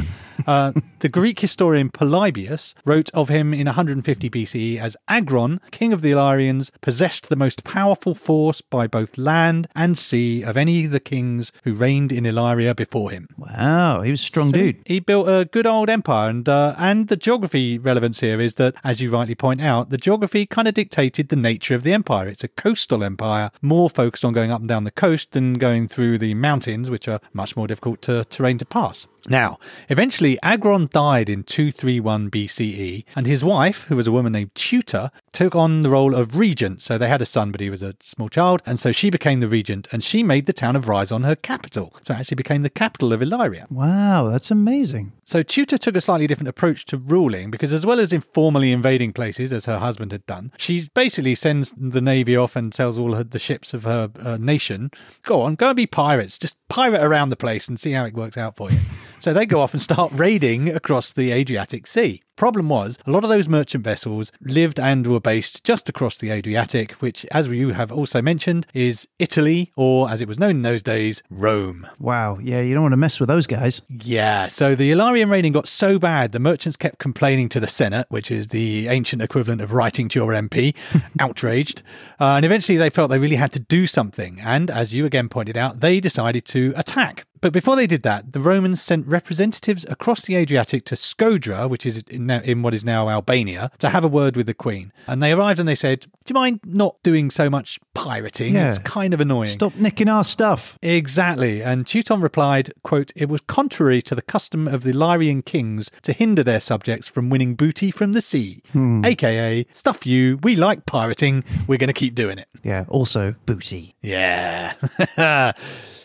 Uh, 0.47 0.71
the 0.99 1.09
Greek 1.09 1.41
historian 1.41 1.89
Polybius 1.89 2.73
wrote 2.85 3.09
of 3.13 3.29
him 3.29 3.53
in 3.53 3.65
150 3.65 4.29
BCE 4.29 4.79
as 4.79 4.95
Agron, 5.07 5.59
king 5.71 5.91
of 5.91 6.01
the 6.01 6.11
Illyrians, 6.11 6.71
possessed 6.81 7.27
the 7.27 7.35
most 7.35 7.63
powerful 7.65 8.15
force 8.15 8.61
by 8.61 8.87
both 8.87 9.17
land 9.17 9.67
and 9.75 9.97
sea 9.97 10.43
of 10.43 10.55
any 10.55 10.85
of 10.85 10.91
the 10.91 10.99
kings 10.99 11.51
who 11.63 11.73
reigned 11.73 12.11
in 12.11 12.25
Illyria 12.25 12.73
before 12.73 13.11
him. 13.11 13.27
Wow, 13.37 14.01
he 14.01 14.11
was 14.11 14.21
a 14.21 14.23
strong 14.23 14.51
so 14.51 14.57
dude. 14.57 14.77
He 14.85 14.99
built 15.01 15.27
a 15.27 15.45
good 15.45 15.67
old 15.67 15.89
empire, 15.89 16.29
and 16.29 16.47
uh, 16.47 16.75
and 16.77 17.09
the 17.09 17.17
geography 17.17 17.77
relevance 17.77 18.21
here 18.21 18.39
is 18.39 18.55
that, 18.55 18.75
as 18.83 19.01
you 19.01 19.11
rightly 19.11 19.35
point 19.35 19.61
out, 19.61 19.89
the 19.89 19.97
geography 19.97 20.45
kind 20.45 20.67
of 20.67 20.73
dictated 20.73 21.29
the 21.29 21.35
nature 21.35 21.75
of 21.75 21.83
the 21.83 21.91
empire. 21.91 22.27
It's 22.27 22.43
a 22.43 22.47
coastal 22.47 23.03
empire, 23.03 23.51
more 23.61 23.89
focused 23.89 24.23
on 24.23 24.33
going 24.33 24.51
up 24.51 24.61
and 24.61 24.69
down 24.69 24.85
the 24.85 24.91
coast 24.91 25.33
than 25.33 25.55
going 25.55 25.87
through 25.87 26.19
the 26.19 26.33
mountains, 26.33 26.89
which 26.89 27.07
are 27.07 27.19
much 27.33 27.57
more 27.57 27.67
difficult 27.67 28.01
to, 28.03 28.23
terrain 28.25 28.57
to 28.59 28.65
pass. 28.65 29.07
Now, 29.29 29.59
eventually, 29.89 30.36
Agron 30.41 30.89
died 30.91 31.29
in 31.29 31.43
231 31.43 32.29
BCE, 32.29 33.05
and 33.15 33.25
his 33.25 33.43
wife, 33.43 33.83
who 33.85 33.95
was 33.95 34.07
a 34.07 34.11
woman 34.11 34.33
named 34.33 34.53
Teuta, 34.53 35.11
took 35.31 35.55
on 35.55 35.81
the 35.81 35.89
role 35.89 36.15
of 36.15 36.35
regent. 36.35 36.81
So 36.81 36.97
they 36.97 37.07
had 37.07 37.21
a 37.21 37.25
son, 37.25 37.51
but 37.51 37.61
he 37.61 37.69
was 37.69 37.83
a 37.83 37.95
small 37.99 38.29
child, 38.29 38.61
and 38.65 38.79
so 38.79 38.91
she 38.91 39.09
became 39.09 39.39
the 39.39 39.47
regent, 39.47 39.87
and 39.91 40.03
she 40.03 40.23
made 40.23 40.45
the 40.45 40.53
town 40.53 40.75
of 40.75 40.85
Rhizon 40.85 41.25
her 41.25 41.35
capital. 41.35 41.93
So 42.01 42.13
it 42.13 42.19
actually 42.19 42.35
became 42.35 42.61
the 42.61 42.69
capital 42.69 43.13
of 43.13 43.21
Illyria. 43.21 43.67
Wow, 43.69 44.29
that's 44.29 44.51
amazing. 44.51 45.13
So 45.25 45.43
Teuta 45.43 45.77
took 45.77 45.95
a 45.95 46.01
slightly 46.01 46.27
different 46.27 46.49
approach 46.49 46.85
to 46.85 46.97
ruling 46.97 47.51
because, 47.51 47.73
as 47.73 47.85
well 47.85 47.99
as 47.99 48.13
informally 48.13 48.71
invading 48.71 49.13
places, 49.13 49.51
as 49.51 49.65
her 49.65 49.79
husband 49.79 50.11
had 50.11 50.25
done, 50.25 50.51
she 50.57 50.87
basically 50.93 51.35
sends 51.35 51.73
the 51.77 52.01
navy 52.01 52.35
off 52.37 52.55
and 52.55 52.71
tells 52.71 52.97
all 52.97 53.13
her, 53.13 53.23
the 53.23 53.39
ships 53.39 53.73
of 53.73 53.83
her 53.83 54.09
uh, 54.19 54.37
nation, 54.37 54.91
"Go 55.23 55.41
on, 55.41 55.55
go 55.55 55.67
and 55.69 55.75
be 55.75 55.85
pirates. 55.85 56.37
Just 56.37 56.55
pirate 56.69 57.03
around 57.03 57.29
the 57.29 57.35
place 57.35 57.67
and 57.67 57.79
see 57.79 57.91
how 57.91 58.05
it 58.05 58.13
works 58.13 58.37
out 58.37 58.55
for 58.55 58.71
you." 58.71 58.77
So 59.19 59.33
they 59.33 59.45
go 59.45 59.61
off 59.61 59.73
and 59.73 59.81
start 59.81 60.11
raiding 60.13 60.69
across 60.69 61.13
the 61.13 61.31
Adriatic 61.31 61.87
Sea. 61.87 62.21
Problem 62.37 62.69
was, 62.69 62.99
a 63.07 63.09
lot 63.09 63.23
of 63.23 63.31
those 63.31 63.49
merchant 63.49 63.83
vessels 63.83 64.31
lived 64.41 64.79
and 64.79 65.07
were 65.07 65.19
based 65.19 65.63
just 65.63 65.89
across 65.89 66.17
the 66.17 66.29
Adriatic, 66.29 66.91
which, 66.93 67.25
as 67.31 67.47
you 67.47 67.69
have 67.69 67.91
also 67.91 68.21
mentioned, 68.21 68.67
is 68.75 69.07
Italy, 69.17 69.71
or 69.75 70.07
as 70.07 70.21
it 70.21 70.27
was 70.27 70.37
known 70.37 70.57
in 70.57 70.61
those 70.61 70.83
days, 70.83 71.23
Rome. 71.31 71.87
Wow, 71.97 72.37
yeah, 72.39 72.61
you 72.61 72.75
don't 72.75 72.83
want 72.83 72.93
to 72.93 72.97
mess 72.97 73.19
with 73.19 73.27
those 73.27 73.47
guys. 73.47 73.81
Yeah, 73.89 74.45
so 74.45 74.75
the 74.75 74.91
Illyrian 74.91 75.31
raiding 75.31 75.51
got 75.51 75.67
so 75.67 75.97
bad, 75.97 76.31
the 76.31 76.39
merchants 76.39 76.77
kept 76.77 76.99
complaining 76.99 77.49
to 77.49 77.59
the 77.59 77.65
Senate, 77.67 78.05
which 78.09 78.29
is 78.29 78.49
the 78.49 78.87
ancient 78.87 79.23
equivalent 79.23 79.61
of 79.61 79.73
writing 79.73 80.07
to 80.09 80.19
your 80.19 80.31
MP, 80.31 80.75
outraged. 81.19 81.81
Uh, 82.19 82.35
and 82.35 82.45
eventually 82.45 82.77
they 82.77 82.91
felt 82.91 83.09
they 83.09 83.17
really 83.17 83.35
had 83.35 83.51
to 83.53 83.59
do 83.59 83.87
something. 83.87 84.39
And 84.41 84.69
as 84.69 84.93
you 84.93 85.07
again 85.07 85.27
pointed 85.27 85.57
out, 85.57 85.79
they 85.79 85.99
decided 85.99 86.45
to 86.45 86.71
attack. 86.75 87.25
But 87.41 87.53
before 87.53 87.75
they 87.75 87.87
did 87.87 88.01
that, 88.03 88.33
the 88.33 88.39
Romans 88.39 88.81
sent 88.81 89.07
representatives 89.07 89.85
across 89.89 90.23
the 90.23 90.35
Adriatic 90.35 90.85
to 90.85 90.95
Scodra, 90.95 91.69
which 91.69 91.85
is 91.85 92.03
in, 92.09 92.26
in, 92.29 92.61
what 92.61 92.73
is 92.73 92.83
now 92.83 93.09
Albania, 93.09 93.71
to 93.79 93.89
have 93.89 94.03
a 94.03 94.07
word 94.07 94.35
with 94.35 94.45
the 94.45 94.53
Queen. 94.53 94.91
And 95.07 95.21
they 95.21 95.31
arrived 95.31 95.59
and 95.59 95.67
they 95.67 95.75
said, 95.75 96.01
Do 96.01 96.09
you 96.27 96.33
mind 96.33 96.59
not 96.65 97.01
doing 97.03 97.29
so 97.31 97.49
much 97.49 97.79
pirating? 97.93 98.53
Yeah. 98.53 98.69
It's 98.69 98.79
kind 98.79 99.13
of 99.13 99.21
annoying. 99.21 99.49
Stop 99.49 99.75
nicking 99.75 100.09
our 100.09 100.23
stuff. 100.23 100.77
Exactly. 100.81 101.63
And 101.63 101.85
Teuta 101.85 102.21
replied, 102.21 102.73
quote, 102.83 103.11
It 103.15 103.29
was 103.29 103.41
contrary 103.41 104.01
to 104.03 104.15
the 104.15 104.21
custom 104.21 104.67
of 104.67 104.83
the 104.83 104.91
Illyrian 104.91 105.41
kings 105.41 105.89
to 106.03 106.13
hinder 106.13 106.43
their 106.43 106.59
subjects 106.59 107.07
from 107.07 107.29
winning 107.29 107.55
booty 107.55 107.91
from 107.91 108.13
the 108.13 108.21
sea. 108.21 108.61
Hmm. 108.71 109.03
AKA, 109.05 109.65
stuff 109.73 110.05
you, 110.05 110.39
we 110.43 110.55
like 110.55 110.85
pirating, 110.85 111.43
we're 111.67 111.77
going 111.77 111.87
to 111.87 111.93
keep 111.93 112.15
doing 112.15 112.37
it. 112.37 112.47
Yeah, 112.63 112.85
also 112.89 113.35
booty. 113.45 113.95
Yeah. 114.01 114.73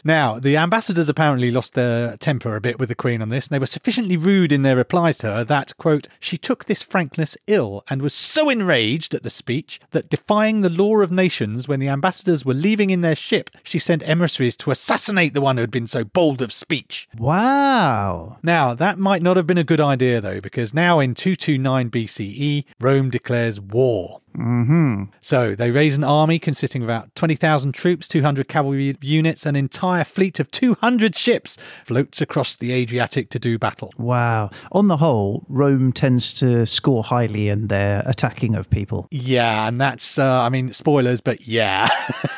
Now, 0.05 0.39
the 0.39 0.57
ambassadors 0.57 1.09
apparently 1.09 1.51
lost 1.51 1.75
their 1.75 2.17
temper 2.17 2.57
a 2.57 2.61
bit 2.61 2.79
with 2.81 2.89
the 2.89 2.95
Queen 2.95 3.23
on 3.23 3.29
this, 3.29 3.47
and 3.47 3.55
they 3.55 3.61
were 3.61 3.67
sufficiently 3.67 4.17
rude 4.17 4.51
in 4.51 4.63
their 4.63 4.77
replies 4.77 5.19
to 5.19 5.29
her 5.29 5.45
that, 5.45 5.77
quote, 5.77 6.09
she 6.19 6.37
took 6.37 6.65
this 6.65 6.83
frankness 6.83 7.37
ill 7.47 7.85
and 7.89 8.03
was 8.03 8.13
so 8.13 8.51
enraged 8.51 9.15
at 9.15 9.23
the 9.23 9.31
speech 9.31 9.79
that, 9.93 10.09
defying 10.09 10.61
the 10.61 10.69
law 10.69 10.97
of 11.01 11.13
nations, 11.13 11.69
when 11.69 11.79
the 11.79 11.89
ambassadors 11.89 12.45
were 12.45 12.55
leaving 12.55 12.91
in 12.91 13.03
their 13.03 13.15
ship, 13.15 13.51
she 13.63 13.79
sent 13.79 14.03
emissaries 14.09 14.57
to 14.57 14.73
assassinate 14.73 15.35
the 15.35 15.41
one 15.41 15.57
who 15.57 15.63
had 15.63 15.71
been 15.71 15.87
so 15.87 16.03
bold 16.03 16.43
of 16.43 16.53
speech. 16.53 17.09
Wow. 17.17 18.39
Now, 18.43 18.75
that 18.75 18.99
might 18.99 19.23
not 19.23 19.37
have 19.37 19.47
been 19.47 19.59
a 19.59 19.65
good 19.65 19.81
idea, 19.81 20.21
though, 20.21 20.41
because 20.41 20.75
now 20.75 20.99
in 20.99 21.15
229 21.15 21.91
BCE, 21.91 22.65
Rome 22.81 23.11
declares 23.11 23.61
war. 23.61 24.22
Mm-hmm. 24.37 25.05
So 25.21 25.55
they 25.55 25.71
raise 25.71 25.97
an 25.97 26.05
army 26.05 26.39
consisting 26.39 26.83
of 26.83 26.89
about 26.89 27.15
20,000 27.15 27.73
troops, 27.73 28.09
200 28.09 28.49
cavalry 28.49 28.97
units, 29.01 29.47
an 29.47 29.57
entire 29.57 30.05
fleet 30.05 30.41
of 30.41 30.51
200 30.51 31.15
ships 31.15 31.57
floats 31.85 32.21
across 32.21 32.57
the 32.57 32.73
Adriatic 32.73 33.31
to 33.31 33.39
do 33.39 33.59
battle. 33.59 33.93
Wow. 33.97 34.51
On 34.73 34.89
the 34.89 34.97
whole, 34.97 35.45
Rome 35.49 35.93
tends 35.93 36.35
to 36.35 36.67
score 36.67 37.03
highly 37.03 37.49
in 37.49 37.69
their 37.69 38.03
attacking 38.07 38.55
of 38.55 38.71
people. 38.71 39.07
Yeah, 39.11 39.69
and 39.69 39.81
that's, 39.81 40.19
uh, 40.19 40.41
I 40.43 40.49
mean, 40.49 40.73
spoilers, 40.73 41.21
but 41.21 41.47
yeah. 41.47 41.89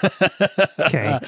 okay. 0.81 1.19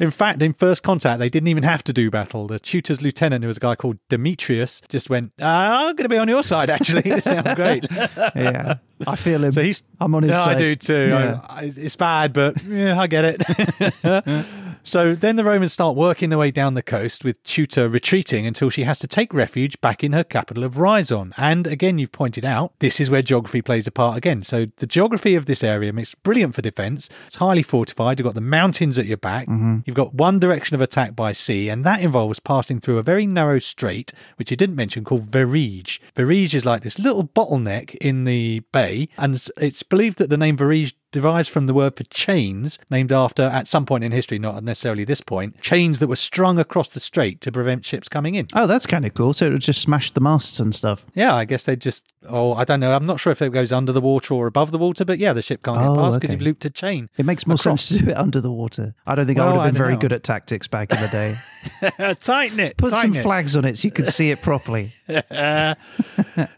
in 0.00 0.10
fact, 0.10 0.42
in 0.42 0.52
First 0.52 0.82
Contact, 0.82 1.18
they 1.18 1.28
didn't 1.28 1.48
even 1.48 1.62
have 1.62 1.82
to 1.84 1.92
do 1.92 2.10
battle. 2.10 2.46
The 2.46 2.58
Teuta's 2.58 3.02
lieutenant, 3.02 3.44
who 3.44 3.48
was 3.48 3.56
a 3.56 3.60
guy 3.60 3.74
called 3.74 3.98
Demetrius, 4.08 4.82
just 4.88 5.10
went, 5.10 5.32
uh, 5.40 5.44
I'm 5.46 5.96
going 5.96 6.04
to 6.04 6.08
be 6.08 6.18
on 6.18 6.28
your 6.28 6.42
side, 6.42 6.70
actually. 6.70 7.02
this 7.02 7.24
sounds 7.24 7.54
great. 7.54 7.86
yeah. 7.90 8.76
I 9.06 9.16
feel 9.16 9.42
him. 9.44 9.52
So 9.52 9.62
he's. 9.62 9.82
I'm 10.00 10.14
on 10.14 10.22
his 10.22 10.32
Yeah, 10.32 10.44
I 10.44 10.54
do 10.54 10.76
too. 10.76 11.08
Yeah. 11.08 11.40
I, 11.48 11.72
it's 11.76 11.96
bad, 11.96 12.32
but 12.32 12.62
yeah, 12.62 12.98
I 12.98 13.06
get 13.06 13.24
it. 13.24 14.46
so 14.84 15.14
then 15.14 15.36
the 15.36 15.44
Romans 15.44 15.72
start 15.72 15.96
working 15.96 16.30
their 16.30 16.38
way 16.38 16.50
down 16.50 16.74
the 16.74 16.82
coast 16.82 17.24
with 17.24 17.42
Teuta 17.44 17.88
retreating 17.92 18.46
until 18.46 18.70
she 18.70 18.84
has 18.84 18.98
to 19.00 19.06
take 19.06 19.32
refuge 19.32 19.80
back 19.80 20.02
in 20.02 20.12
her 20.12 20.24
capital 20.24 20.64
of 20.64 20.74
Rhizon. 20.74 21.32
And 21.36 21.66
again, 21.66 21.98
you've 21.98 22.12
pointed 22.12 22.44
out 22.44 22.72
this 22.80 23.00
is 23.00 23.10
where 23.10 23.22
geography 23.22 23.62
plays 23.62 23.86
a 23.86 23.90
part 23.90 24.16
again. 24.16 24.42
So 24.42 24.66
the 24.76 24.86
geography 24.86 25.34
of 25.34 25.46
this 25.46 25.62
area 25.64 25.92
makes 25.92 26.14
brilliant 26.14 26.54
for 26.54 26.62
defense. 26.62 27.08
It's 27.26 27.36
highly 27.36 27.62
fortified. 27.62 28.18
You've 28.18 28.26
got 28.26 28.34
the 28.34 28.40
mountains 28.40 28.98
at 28.98 29.06
your 29.06 29.16
back. 29.16 29.46
Mm-hmm. 29.48 29.78
You've 29.86 29.96
got 29.96 30.14
one 30.14 30.38
direction 30.38 30.74
of 30.74 30.80
attack 30.80 31.14
by 31.14 31.32
sea, 31.32 31.68
and 31.68 31.84
that 31.84 32.00
involves 32.00 32.40
passing 32.40 32.80
through 32.80 32.98
a 32.98 33.02
very 33.02 33.26
narrow 33.26 33.58
strait, 33.58 34.12
which 34.36 34.50
you 34.50 34.56
didn't 34.56 34.76
mention, 34.76 35.04
called 35.04 35.24
Verige. 35.24 35.98
Verige 36.16 36.54
is 36.54 36.64
like 36.66 36.82
this 36.82 36.98
little 36.98 37.24
bottleneck 37.24 37.94
in 37.96 38.24
the 38.24 38.60
bay, 38.72 39.08
and 39.16 39.34
it's- 39.34 39.50
it's 39.56 39.82
believed 39.82 40.18
that 40.18 40.30
the 40.30 40.36
name 40.36 40.56
Verige 40.56 40.94
derives 41.12 41.48
from 41.48 41.66
the 41.66 41.74
word 41.74 41.96
for 41.96 42.04
chains, 42.04 42.78
named 42.90 43.12
after, 43.12 43.42
at 43.42 43.68
some 43.68 43.86
point 43.86 44.02
in 44.02 44.10
history, 44.12 44.38
not 44.38 44.64
necessarily 44.64 45.04
this 45.04 45.20
point, 45.20 45.60
chains 45.60 46.00
that 46.00 46.08
were 46.08 46.16
strung 46.16 46.58
across 46.58 46.88
the 46.88 47.00
strait 47.00 47.40
to 47.42 47.52
prevent 47.52 47.84
ships 47.84 48.08
coming 48.08 48.34
in. 48.34 48.48
Oh, 48.54 48.66
that's 48.66 48.86
kind 48.86 49.06
of 49.06 49.14
cool. 49.14 49.32
So 49.32 49.46
it 49.46 49.52
would 49.52 49.60
just 49.62 49.80
smash 49.82 50.10
the 50.10 50.20
masts 50.20 50.58
and 50.58 50.74
stuff. 50.74 51.04
Yeah, 51.14 51.34
I 51.34 51.44
guess 51.44 51.64
they 51.64 51.76
just, 51.76 52.12
oh, 52.28 52.54
I 52.54 52.64
don't 52.64 52.80
know. 52.80 52.92
I'm 52.92 53.06
not 53.06 53.20
sure 53.20 53.30
if 53.30 53.40
it 53.42 53.52
goes 53.52 53.70
under 53.72 53.92
the 53.92 54.00
water 54.00 54.34
or 54.34 54.46
above 54.46 54.72
the 54.72 54.78
water, 54.78 55.04
but 55.04 55.18
yeah, 55.18 55.32
the 55.32 55.42
ship 55.42 55.62
can't 55.62 55.78
Oh, 55.78 55.94
get 55.94 56.00
past 56.00 56.20
because 56.20 56.28
okay. 56.28 56.34
you've 56.34 56.42
looped 56.42 56.64
a 56.64 56.70
chain. 56.70 57.08
It 57.16 57.26
makes 57.26 57.46
more 57.46 57.54
Across. 57.54 57.82
sense 57.84 58.00
to 58.00 58.04
do 58.06 58.10
it 58.10 58.16
under 58.16 58.40
the 58.40 58.50
water. 58.50 58.94
I 59.06 59.14
don't 59.14 59.26
think 59.26 59.38
I 59.38 59.46
would 59.52 59.60
have 59.60 59.72
been 59.72 59.78
very 59.78 59.94
know. 59.94 60.00
good 60.00 60.12
at 60.12 60.22
tactics 60.24 60.66
back 60.66 60.92
in 60.92 61.00
the 61.00 61.08
day. 61.08 62.14
tighten 62.20 62.58
it. 62.58 62.76
Put 62.76 62.90
some 62.90 63.14
it. 63.14 63.22
flags 63.22 63.54
on 63.54 63.64
it 63.64 63.78
so 63.78 63.86
you 63.86 63.92
could 63.92 64.06
see 64.06 64.30
it 64.30 64.40
properly. 64.42 64.94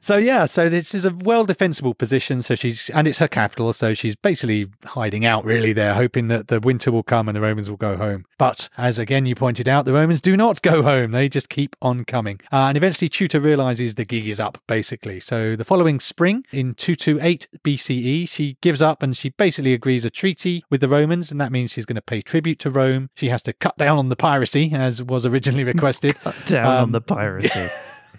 so 0.00 0.16
yeah, 0.16 0.46
so 0.46 0.68
this 0.68 0.94
is 0.94 1.04
a 1.04 1.10
well 1.10 1.44
defensible 1.44 1.94
position. 1.94 2.42
So 2.42 2.54
she's 2.54 2.90
and 2.90 3.08
it's 3.08 3.18
her 3.18 3.28
capital, 3.28 3.72
so 3.72 3.94
she's 3.94 4.16
basically 4.16 4.43
hiding 4.84 5.24
out 5.24 5.44
really 5.44 5.72
there, 5.72 5.94
hoping 5.94 6.28
that 6.28 6.48
the 6.48 6.60
winter 6.60 6.90
will 6.92 7.02
come 7.02 7.28
and 7.28 7.36
the 7.36 7.40
Romans 7.40 7.68
will 7.70 7.76
go 7.76 7.96
home. 7.96 8.24
But 8.38 8.68
as 8.76 8.98
again 8.98 9.26
you 9.26 9.34
pointed 9.34 9.68
out, 9.68 9.84
the 9.84 9.92
Romans 9.92 10.20
do 10.20 10.36
not 10.36 10.62
go 10.62 10.82
home; 10.82 11.10
they 11.12 11.28
just 11.28 11.48
keep 11.48 11.74
on 11.80 12.04
coming. 12.04 12.40
Uh, 12.52 12.66
and 12.68 12.76
eventually, 12.76 13.08
Teuta 13.08 13.42
realizes 13.42 13.94
the 13.94 14.04
gig 14.04 14.26
is 14.28 14.40
up, 14.40 14.58
basically. 14.66 15.20
So 15.20 15.56
the 15.56 15.64
following 15.64 16.00
spring, 16.00 16.44
in 16.52 16.74
228 16.74 17.48
BCE, 17.64 18.28
she 18.28 18.56
gives 18.60 18.80
up 18.82 19.02
and 19.02 19.16
she 19.16 19.30
basically 19.30 19.72
agrees 19.72 20.04
a 20.04 20.10
treaty 20.10 20.64
with 20.70 20.80
the 20.80 20.88
Romans, 20.88 21.30
and 21.30 21.40
that 21.40 21.52
means 21.52 21.70
she's 21.72 21.86
going 21.86 21.96
to 21.96 22.02
pay 22.02 22.20
tribute 22.20 22.58
to 22.60 22.70
Rome. 22.70 23.10
She 23.14 23.28
has 23.28 23.42
to 23.44 23.52
cut 23.52 23.76
down 23.78 23.98
on 23.98 24.08
the 24.08 24.16
piracy, 24.16 24.72
as 24.74 25.02
was 25.02 25.24
originally 25.26 25.64
requested. 25.74 26.14
Down 26.46 26.66
on 26.66 26.82
Um, 26.84 26.92
the 26.92 27.00
piracy. 27.00 27.68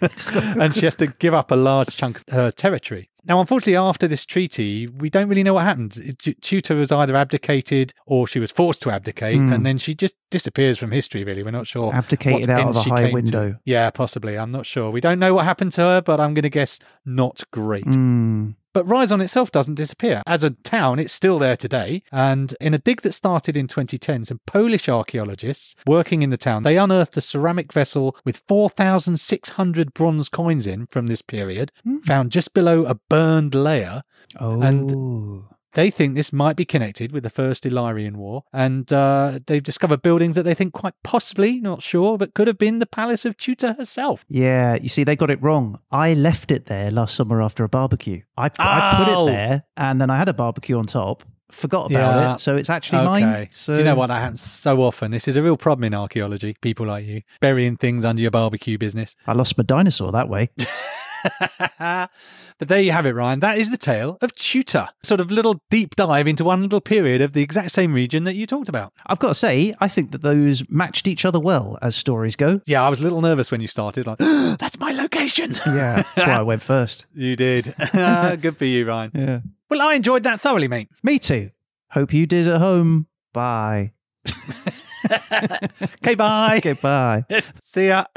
and 0.60 0.74
she 0.74 0.84
has 0.84 0.96
to 0.96 1.06
give 1.06 1.32
up 1.34 1.50
a 1.50 1.56
large 1.56 1.96
chunk 1.96 2.18
of 2.18 2.24
her 2.34 2.50
territory. 2.50 3.08
Now, 3.26 3.40
unfortunately, 3.40 3.76
after 3.76 4.06
this 4.06 4.24
treaty, 4.24 4.86
we 4.86 5.10
don't 5.10 5.28
really 5.28 5.42
know 5.42 5.54
what 5.54 5.64
happened. 5.64 5.92
Tu- 6.18 6.34
Teuta 6.34 6.76
was 6.76 6.92
either 6.92 7.16
abdicated 7.16 7.92
or 8.06 8.26
she 8.26 8.38
was 8.38 8.52
forced 8.52 8.82
to 8.82 8.90
abdicate, 8.90 9.36
Hmm. 9.38 9.52
and 9.52 9.66
then 9.66 9.78
she 9.78 9.94
just 9.94 10.14
disappears 10.30 10.78
from 10.78 10.92
history, 10.92 11.24
really. 11.24 11.42
We're 11.42 11.50
not 11.50 11.66
sure. 11.66 11.92
Abdicated 11.94 12.48
out 12.48 12.68
of 12.68 12.76
a 12.76 12.80
high 12.82 12.96
came 13.02 13.08
to. 13.08 13.14
window. 13.14 13.56
Yeah, 13.64 13.90
possibly. 13.90 14.38
I'm 14.38 14.52
not 14.52 14.64
sure. 14.64 14.90
We 14.90 15.00
don't 15.00 15.18
know 15.18 15.34
what 15.34 15.44
happened 15.44 15.72
to 15.72 15.80
her, 15.82 16.00
but 16.02 16.20
I'm 16.20 16.34
going 16.34 16.44
to 16.44 16.48
guess 16.50 16.78
not 17.04 17.42
great. 17.50 17.84
Mm. 17.86 18.54
But 18.76 18.84
Rhizon 18.84 19.22
itself 19.22 19.50
doesn't 19.50 19.76
disappear. 19.76 20.22
As 20.26 20.44
a 20.44 20.50
town, 20.50 20.98
it's 20.98 21.14
still 21.14 21.38
there 21.38 21.56
today. 21.56 22.02
And 22.12 22.54
in 22.60 22.74
a 22.74 22.78
dig 22.78 23.00
that 23.00 23.14
started 23.14 23.56
in 23.56 23.68
2010, 23.68 24.24
some 24.24 24.40
Polish 24.46 24.86
archaeologists 24.86 25.74
working 25.86 26.20
in 26.20 26.28
the 26.28 26.36
town, 26.36 26.62
they 26.62 26.76
unearthed 26.76 27.16
a 27.16 27.22
ceramic 27.22 27.72
vessel 27.72 28.14
with 28.26 28.42
4,600 28.46 29.94
bronze 29.94 30.28
coins 30.28 30.66
in 30.66 30.88
from 30.88 31.06
this 31.06 31.22
period, 31.22 31.72
hmm. 31.84 32.00
found 32.00 32.30
just 32.30 32.52
below 32.52 32.84
a 32.84 32.96
burned 33.08 33.54
layer. 33.54 34.02
Oh. 34.38 34.60
And- 34.60 35.44
They 35.76 35.90
think 35.90 36.14
this 36.14 36.32
might 36.32 36.56
be 36.56 36.64
connected 36.64 37.12
with 37.12 37.22
the 37.22 37.28
First 37.30 37.66
Illyrian 37.66 38.16
War, 38.16 38.44
and 38.50 38.90
uh, 38.90 39.40
they've 39.46 39.62
discovered 39.62 40.00
buildings 40.00 40.34
that 40.36 40.44
they 40.44 40.54
think 40.54 40.72
quite 40.72 40.94
possibly, 41.04 41.60
not 41.60 41.82
sure, 41.82 42.16
but 42.16 42.32
could 42.32 42.46
have 42.48 42.56
been 42.56 42.78
the 42.78 42.86
palace 42.86 43.26
of 43.26 43.36
Teuta 43.36 43.76
herself. 43.76 44.24
Yeah, 44.26 44.76
you 44.76 44.88
see, 44.88 45.04
they 45.04 45.16
got 45.16 45.28
it 45.30 45.40
wrong. 45.42 45.78
I 45.90 46.14
left 46.14 46.50
it 46.50 46.64
there 46.64 46.90
last 46.90 47.14
summer 47.14 47.42
after 47.42 47.62
a 47.62 47.68
barbecue. 47.68 48.22
I, 48.38 48.46
I 48.58 49.04
put 49.04 49.14
Oh. 49.14 49.28
it 49.28 49.32
there, 49.32 49.64
and 49.76 50.00
then 50.00 50.08
I 50.08 50.16
had 50.16 50.30
a 50.30 50.34
barbecue 50.34 50.78
on 50.78 50.86
top. 50.86 51.22
Forgot 51.52 51.90
about 51.90 52.16
Yeah. 52.16 52.34
it, 52.34 52.40
so 52.40 52.56
it's 52.56 52.70
actually 52.70 53.04
mine. 53.04 53.48
So 53.50 53.74
Do 53.74 53.78
you 53.80 53.84
know 53.84 53.94
what? 53.96 54.06
That 54.06 54.20
happens 54.20 54.40
so 54.40 54.82
often. 54.82 55.10
This 55.10 55.28
is 55.28 55.36
a 55.36 55.42
real 55.42 55.58
problem 55.58 55.84
in 55.84 55.92
archaeology. 55.94 56.56
People 56.62 56.86
like 56.86 57.04
you 57.04 57.20
burying 57.40 57.76
things 57.76 58.04
under 58.04 58.22
your 58.22 58.30
barbecue 58.32 58.78
business. 58.78 59.14
I 59.26 59.34
lost 59.34 59.56
my 59.58 59.62
dinosaur 59.62 60.10
that 60.10 60.28
way. 60.30 60.48
but 61.78 62.68
there 62.68 62.80
you 62.80 62.92
have 62.92 63.06
it, 63.06 63.14
Ryan. 63.14 63.40
That 63.40 63.58
is 63.58 63.70
the 63.70 63.76
tale 63.76 64.18
of 64.20 64.34
Teuta. 64.34 64.88
Sort 65.02 65.20
of 65.20 65.30
little 65.30 65.60
deep 65.70 65.96
dive 65.96 66.26
into 66.26 66.44
one 66.44 66.62
little 66.62 66.80
period 66.80 67.20
of 67.20 67.32
the 67.32 67.42
exact 67.42 67.72
same 67.72 67.92
region 67.92 68.24
that 68.24 68.34
you 68.34 68.46
talked 68.46 68.68
about. 68.68 68.92
I've 69.06 69.18
got 69.18 69.28
to 69.28 69.34
say, 69.34 69.74
I 69.80 69.88
think 69.88 70.12
that 70.12 70.22
those 70.22 70.68
matched 70.70 71.06
each 71.08 71.24
other 71.24 71.40
well 71.40 71.78
as 71.82 71.96
stories 71.96 72.36
go. 72.36 72.60
Yeah, 72.66 72.82
I 72.82 72.88
was 72.88 73.00
a 73.00 73.02
little 73.02 73.20
nervous 73.20 73.50
when 73.50 73.60
you 73.60 73.68
started. 73.68 74.06
Like, 74.06 74.18
that's 74.58 74.78
my 74.78 74.92
location. 74.92 75.54
Yeah, 75.66 76.02
that's 76.14 76.26
why 76.26 76.38
I 76.38 76.42
went 76.42 76.62
first. 76.62 77.06
You 77.14 77.36
did. 77.36 77.74
Good 77.92 78.56
for 78.56 78.64
you, 78.64 78.86
Ryan. 78.86 79.10
Yeah. 79.14 79.40
Well, 79.68 79.82
I 79.82 79.94
enjoyed 79.94 80.22
that 80.22 80.40
thoroughly, 80.40 80.68
mate. 80.68 80.88
Me 81.02 81.18
too. 81.18 81.50
Hope 81.90 82.12
you 82.12 82.26
did 82.26 82.46
at 82.48 82.60
home. 82.60 83.06
Bye. 83.32 83.92
Okay, 86.06 86.14
bye. 86.14 86.56
Okay, 86.58 86.74
bye. 86.74 87.24
See 87.64 87.88
ya. 87.88 88.04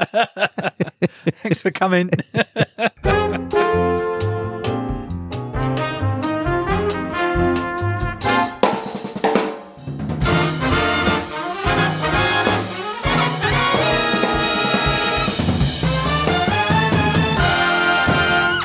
Thanks 1.42 1.60
for 1.60 1.70
coming. 1.70 2.10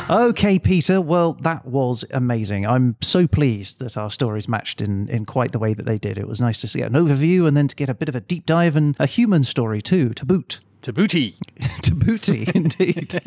Okay, 0.08 0.60
Peter. 0.60 1.02
Well, 1.02 1.34
that 1.42 1.66
was 1.66 2.06
amazing. 2.12 2.68
I'm 2.68 2.96
so 3.02 3.26
pleased 3.26 3.80
that 3.80 3.98
our 3.98 4.12
stories 4.12 4.48
matched 4.48 4.80
in, 4.80 5.10
in 5.10 5.26
quite 5.26 5.52
the 5.52 5.58
way 5.58 5.74
that 5.74 5.88
they 5.88 5.98
did. 5.98 6.20
It 6.20 6.28
was 6.28 6.40
nice 6.40 6.62
to 6.62 6.68
see 6.68 6.82
an 6.82 6.94
overview 6.94 7.48
and 7.48 7.58
then 7.58 7.68
to 7.68 7.76
get 7.76 7.90
a 7.90 7.96
bit 7.96 8.08
of 8.08 8.14
a 8.14 8.22
deep 8.22 8.46
dive 8.46 8.76
and 8.76 8.96
a 9.00 9.08
human 9.08 9.44
story 9.44 9.82
too, 9.82 10.14
to 10.14 10.24
boot. 10.24 10.60
Tabuti. 10.86 11.34
to 11.82 11.96
booty, 11.96 12.48
indeed. 12.54 13.22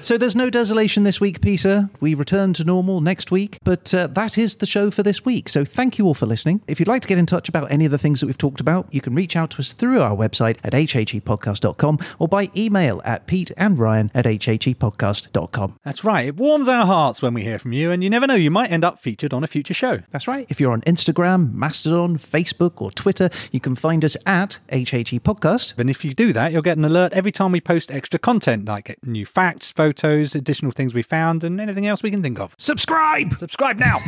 so 0.00 0.18
there's 0.18 0.36
no 0.36 0.50
desolation 0.50 1.04
this 1.04 1.20
week, 1.20 1.40
Peter. 1.40 1.88
We 2.00 2.14
return 2.14 2.52
to 2.54 2.64
normal 2.64 3.00
next 3.00 3.30
week, 3.30 3.58
but 3.64 3.92
uh, 3.94 4.08
that 4.08 4.36
is 4.36 4.56
the 4.56 4.66
show 4.66 4.90
for 4.90 5.02
this 5.02 5.24
week. 5.24 5.48
So 5.48 5.64
thank 5.64 5.98
you 5.98 6.06
all 6.06 6.14
for 6.14 6.26
listening. 6.26 6.60
If 6.66 6.78
you'd 6.78 6.88
like 6.88 7.02
to 7.02 7.08
get 7.08 7.18
in 7.18 7.26
touch 7.26 7.48
about 7.48 7.70
any 7.72 7.84
of 7.84 7.90
the 7.90 7.98
things 7.98 8.20
that 8.20 8.26
we've 8.26 8.38
talked 8.38 8.60
about, 8.60 8.88
you 8.92 9.00
can 9.00 9.14
reach 9.14 9.36
out 9.36 9.50
to 9.52 9.58
us 9.58 9.72
through 9.72 10.02
our 10.02 10.14
website 10.16 10.58
at 10.64 10.72
hhepodcast.com 10.72 11.98
or 12.18 12.28
by 12.28 12.50
email 12.56 13.00
at 13.04 13.26
pete 13.26 13.50
and 13.56 13.78
ryan 13.78 14.10
at 14.14 14.24
hhepodcast.com. 14.24 15.78
That's 15.84 16.04
right. 16.04 16.26
It 16.26 16.36
warms 16.36 16.68
our 16.68 16.86
hearts 16.86 17.22
when 17.22 17.34
we 17.34 17.42
hear 17.42 17.58
from 17.58 17.72
you, 17.72 17.90
and 17.90 18.04
you 18.04 18.10
never 18.10 18.26
know, 18.26 18.34
you 18.34 18.50
might 18.50 18.70
end 18.70 18.84
up 18.84 18.98
featured 18.98 19.32
on 19.32 19.42
a 19.42 19.48
future 19.48 19.74
show. 19.74 20.00
That's 20.10 20.28
right. 20.28 20.46
If 20.48 20.60
you're 20.60 20.72
on 20.72 20.82
Instagram, 20.82 21.52
Mastodon, 21.54 22.18
Facebook, 22.18 22.80
or 22.82 22.90
Twitter, 22.90 23.30
you 23.50 23.60
can 23.60 23.76
find 23.76 24.04
us 24.04 24.16
at 24.26 24.58
HHE 24.68 25.20
Podcast. 25.20 25.78
And 25.78 25.88
if 25.88 26.04
you 26.04 26.11
do 26.14 26.32
that, 26.32 26.52
you'll 26.52 26.62
get 26.62 26.78
an 26.78 26.84
alert 26.84 27.12
every 27.12 27.32
time 27.32 27.52
we 27.52 27.60
post 27.60 27.90
extra 27.90 28.18
content, 28.18 28.66
like 28.66 28.96
new 29.04 29.26
facts, 29.26 29.70
photos, 29.70 30.34
additional 30.34 30.72
things 30.72 30.94
we 30.94 31.02
found, 31.02 31.44
and 31.44 31.60
anything 31.60 31.86
else 31.86 32.02
we 32.02 32.10
can 32.10 32.22
think 32.22 32.38
of. 32.38 32.54
Subscribe! 32.58 33.38
Subscribe 33.38 33.78
now. 33.78 33.98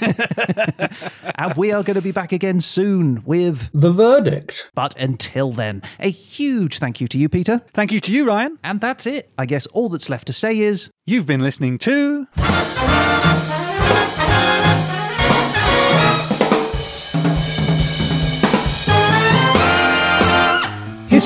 and 1.36 1.54
we 1.56 1.72
are 1.72 1.82
going 1.82 1.94
to 1.94 2.02
be 2.02 2.12
back 2.12 2.32
again 2.32 2.60
soon 2.60 3.22
with. 3.24 3.70
The 3.72 3.92
verdict. 3.92 4.70
But 4.74 4.96
until 4.96 5.52
then, 5.52 5.82
a 5.98 6.10
huge 6.10 6.78
thank 6.78 7.00
you 7.00 7.08
to 7.08 7.18
you, 7.18 7.28
Peter. 7.28 7.62
Thank 7.72 7.92
you 7.92 8.00
to 8.00 8.12
you, 8.12 8.26
Ryan. 8.26 8.58
And 8.64 8.80
that's 8.80 9.06
it. 9.06 9.30
I 9.38 9.46
guess 9.46 9.66
all 9.66 9.88
that's 9.88 10.08
left 10.08 10.26
to 10.28 10.32
say 10.32 10.58
is. 10.58 10.90
You've 11.06 11.26
been 11.26 11.42
listening 11.42 11.78
to. 11.78 12.26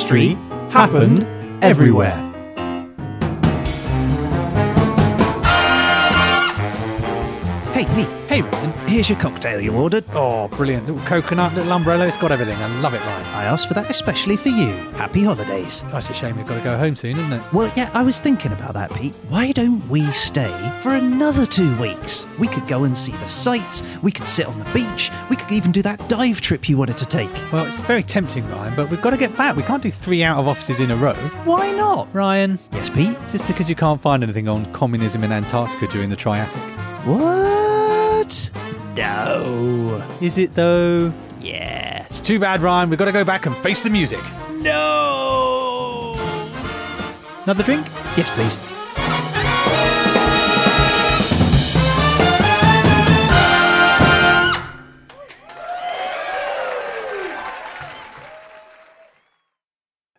History 0.04 0.36
happened 0.68 1.24
everywhere. 1.64 2.33
Here's 8.94 9.10
your 9.10 9.18
cocktail 9.18 9.60
you 9.60 9.74
ordered. 9.74 10.04
Oh, 10.12 10.46
brilliant. 10.46 10.86
Little 10.86 11.04
coconut, 11.04 11.52
little 11.54 11.72
umbrella. 11.72 12.06
It's 12.06 12.16
got 12.16 12.30
everything. 12.30 12.56
I 12.58 12.80
love 12.80 12.94
it, 12.94 13.00
Ryan. 13.00 13.26
I 13.34 13.44
asked 13.44 13.66
for 13.66 13.74
that 13.74 13.90
especially 13.90 14.36
for 14.36 14.50
you. 14.50 14.70
Happy 14.94 15.24
holidays. 15.24 15.82
Oh, 15.92 15.96
it's 15.98 16.10
a 16.10 16.14
shame 16.14 16.36
we've 16.36 16.46
got 16.46 16.58
to 16.58 16.62
go 16.64 16.78
home 16.78 16.94
soon, 16.94 17.18
isn't 17.18 17.32
it? 17.32 17.42
Well, 17.52 17.72
yeah, 17.76 17.90
I 17.92 18.02
was 18.02 18.20
thinking 18.20 18.52
about 18.52 18.74
that, 18.74 18.92
Pete. 18.92 19.16
Why 19.28 19.50
don't 19.50 19.86
we 19.88 20.08
stay 20.12 20.52
for 20.80 20.90
another 20.94 21.44
two 21.44 21.76
weeks? 21.78 22.24
We 22.38 22.46
could 22.46 22.68
go 22.68 22.84
and 22.84 22.96
see 22.96 23.10
the 23.10 23.26
sights, 23.26 23.82
we 24.00 24.12
could 24.12 24.28
sit 24.28 24.46
on 24.46 24.60
the 24.60 24.64
beach, 24.66 25.10
we 25.28 25.34
could 25.34 25.50
even 25.50 25.72
do 25.72 25.82
that 25.82 26.08
dive 26.08 26.40
trip 26.40 26.68
you 26.68 26.76
wanted 26.76 26.96
to 26.98 27.06
take. 27.06 27.32
Well, 27.52 27.66
it's 27.66 27.80
very 27.80 28.04
tempting, 28.04 28.48
Ryan, 28.48 28.76
but 28.76 28.90
we've 28.90 29.02
got 29.02 29.10
to 29.10 29.16
get 29.16 29.36
back. 29.36 29.56
We 29.56 29.64
can't 29.64 29.82
do 29.82 29.90
three 29.90 30.22
out 30.22 30.38
of 30.38 30.46
offices 30.46 30.78
in 30.78 30.92
a 30.92 30.96
row. 30.96 31.14
Why 31.44 31.72
not? 31.72 32.14
Ryan, 32.14 32.60
Yes, 32.72 32.90
Pete? 32.90 33.16
Is 33.26 33.32
just 33.32 33.46
because 33.48 33.68
you 33.68 33.74
can't 33.74 34.00
find 34.00 34.22
anything 34.22 34.46
on 34.48 34.72
communism 34.72 35.24
in 35.24 35.32
Antarctica 35.32 35.88
during 35.88 36.10
the 36.10 36.16
Triassic. 36.16 36.62
What? 37.04 38.50
No. 38.96 40.02
Is 40.20 40.38
it 40.38 40.54
though? 40.54 41.12
Yeah. 41.40 42.06
It's 42.06 42.20
too 42.20 42.38
bad, 42.38 42.62
Ryan. 42.62 42.90
We've 42.90 42.98
got 42.98 43.06
to 43.06 43.12
go 43.12 43.24
back 43.24 43.46
and 43.46 43.56
face 43.56 43.82
the 43.82 43.90
music. 43.90 44.22
No. 44.60 46.14
Another 47.44 47.62
drink? 47.62 47.86
Yes, 48.16 48.30
please. 48.30 48.58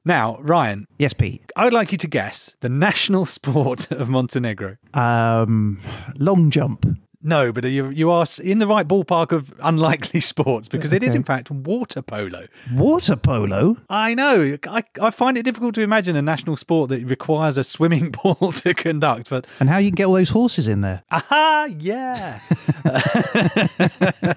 Now, 0.07 0.37
Ryan, 0.39 0.85
Yes, 0.99 1.13
Pete. 1.13 1.51
I 1.55 1.63
would 1.63 1.73
like 1.73 1.91
you 1.91 1.97
to 1.97 2.07
guess 2.07 2.55
the 2.59 2.69
national 2.69 3.25
sport 3.37 3.89
of 3.91 4.07
Montenegro. 4.07 4.77
Um, 4.93 5.79
long 6.19 6.51
jump. 6.51 6.85
No, 7.27 7.51
but 7.51 7.63
you 7.65 7.89
you 7.89 8.11
are 8.11 8.25
in 8.43 8.59
the 8.59 8.67
right 8.67 8.87
ballpark 8.87 9.31
of 9.31 9.51
unlikely 9.63 10.19
sports 10.33 10.67
because 10.69 10.93
it 10.93 11.01
is 11.03 11.15
in 11.15 11.23
fact 11.23 11.49
water 11.49 12.01
polo. 12.03 12.45
Water 12.73 13.15
polo. 13.15 13.77
I 13.89 14.13
know. 14.13 14.57
I, 14.69 14.83
I 15.01 15.09
find 15.09 15.35
it 15.37 15.43
difficult 15.43 15.73
to 15.75 15.81
imagine 15.81 16.15
a 16.15 16.21
national 16.21 16.55
sport 16.55 16.89
that 16.89 17.03
requires 17.05 17.57
a 17.57 17.63
swimming 17.63 18.11
pool 18.17 18.51
to 18.53 18.73
conduct, 18.75 19.29
but 19.31 19.47
And 19.59 19.69
how 19.69 19.77
you 19.79 19.89
can 19.89 19.95
get 19.95 20.05
all 20.05 20.13
those 20.13 20.29
horses 20.29 20.67
in 20.67 20.81
there. 20.81 21.03
aha, 21.09 21.67
yeah. 21.79 22.39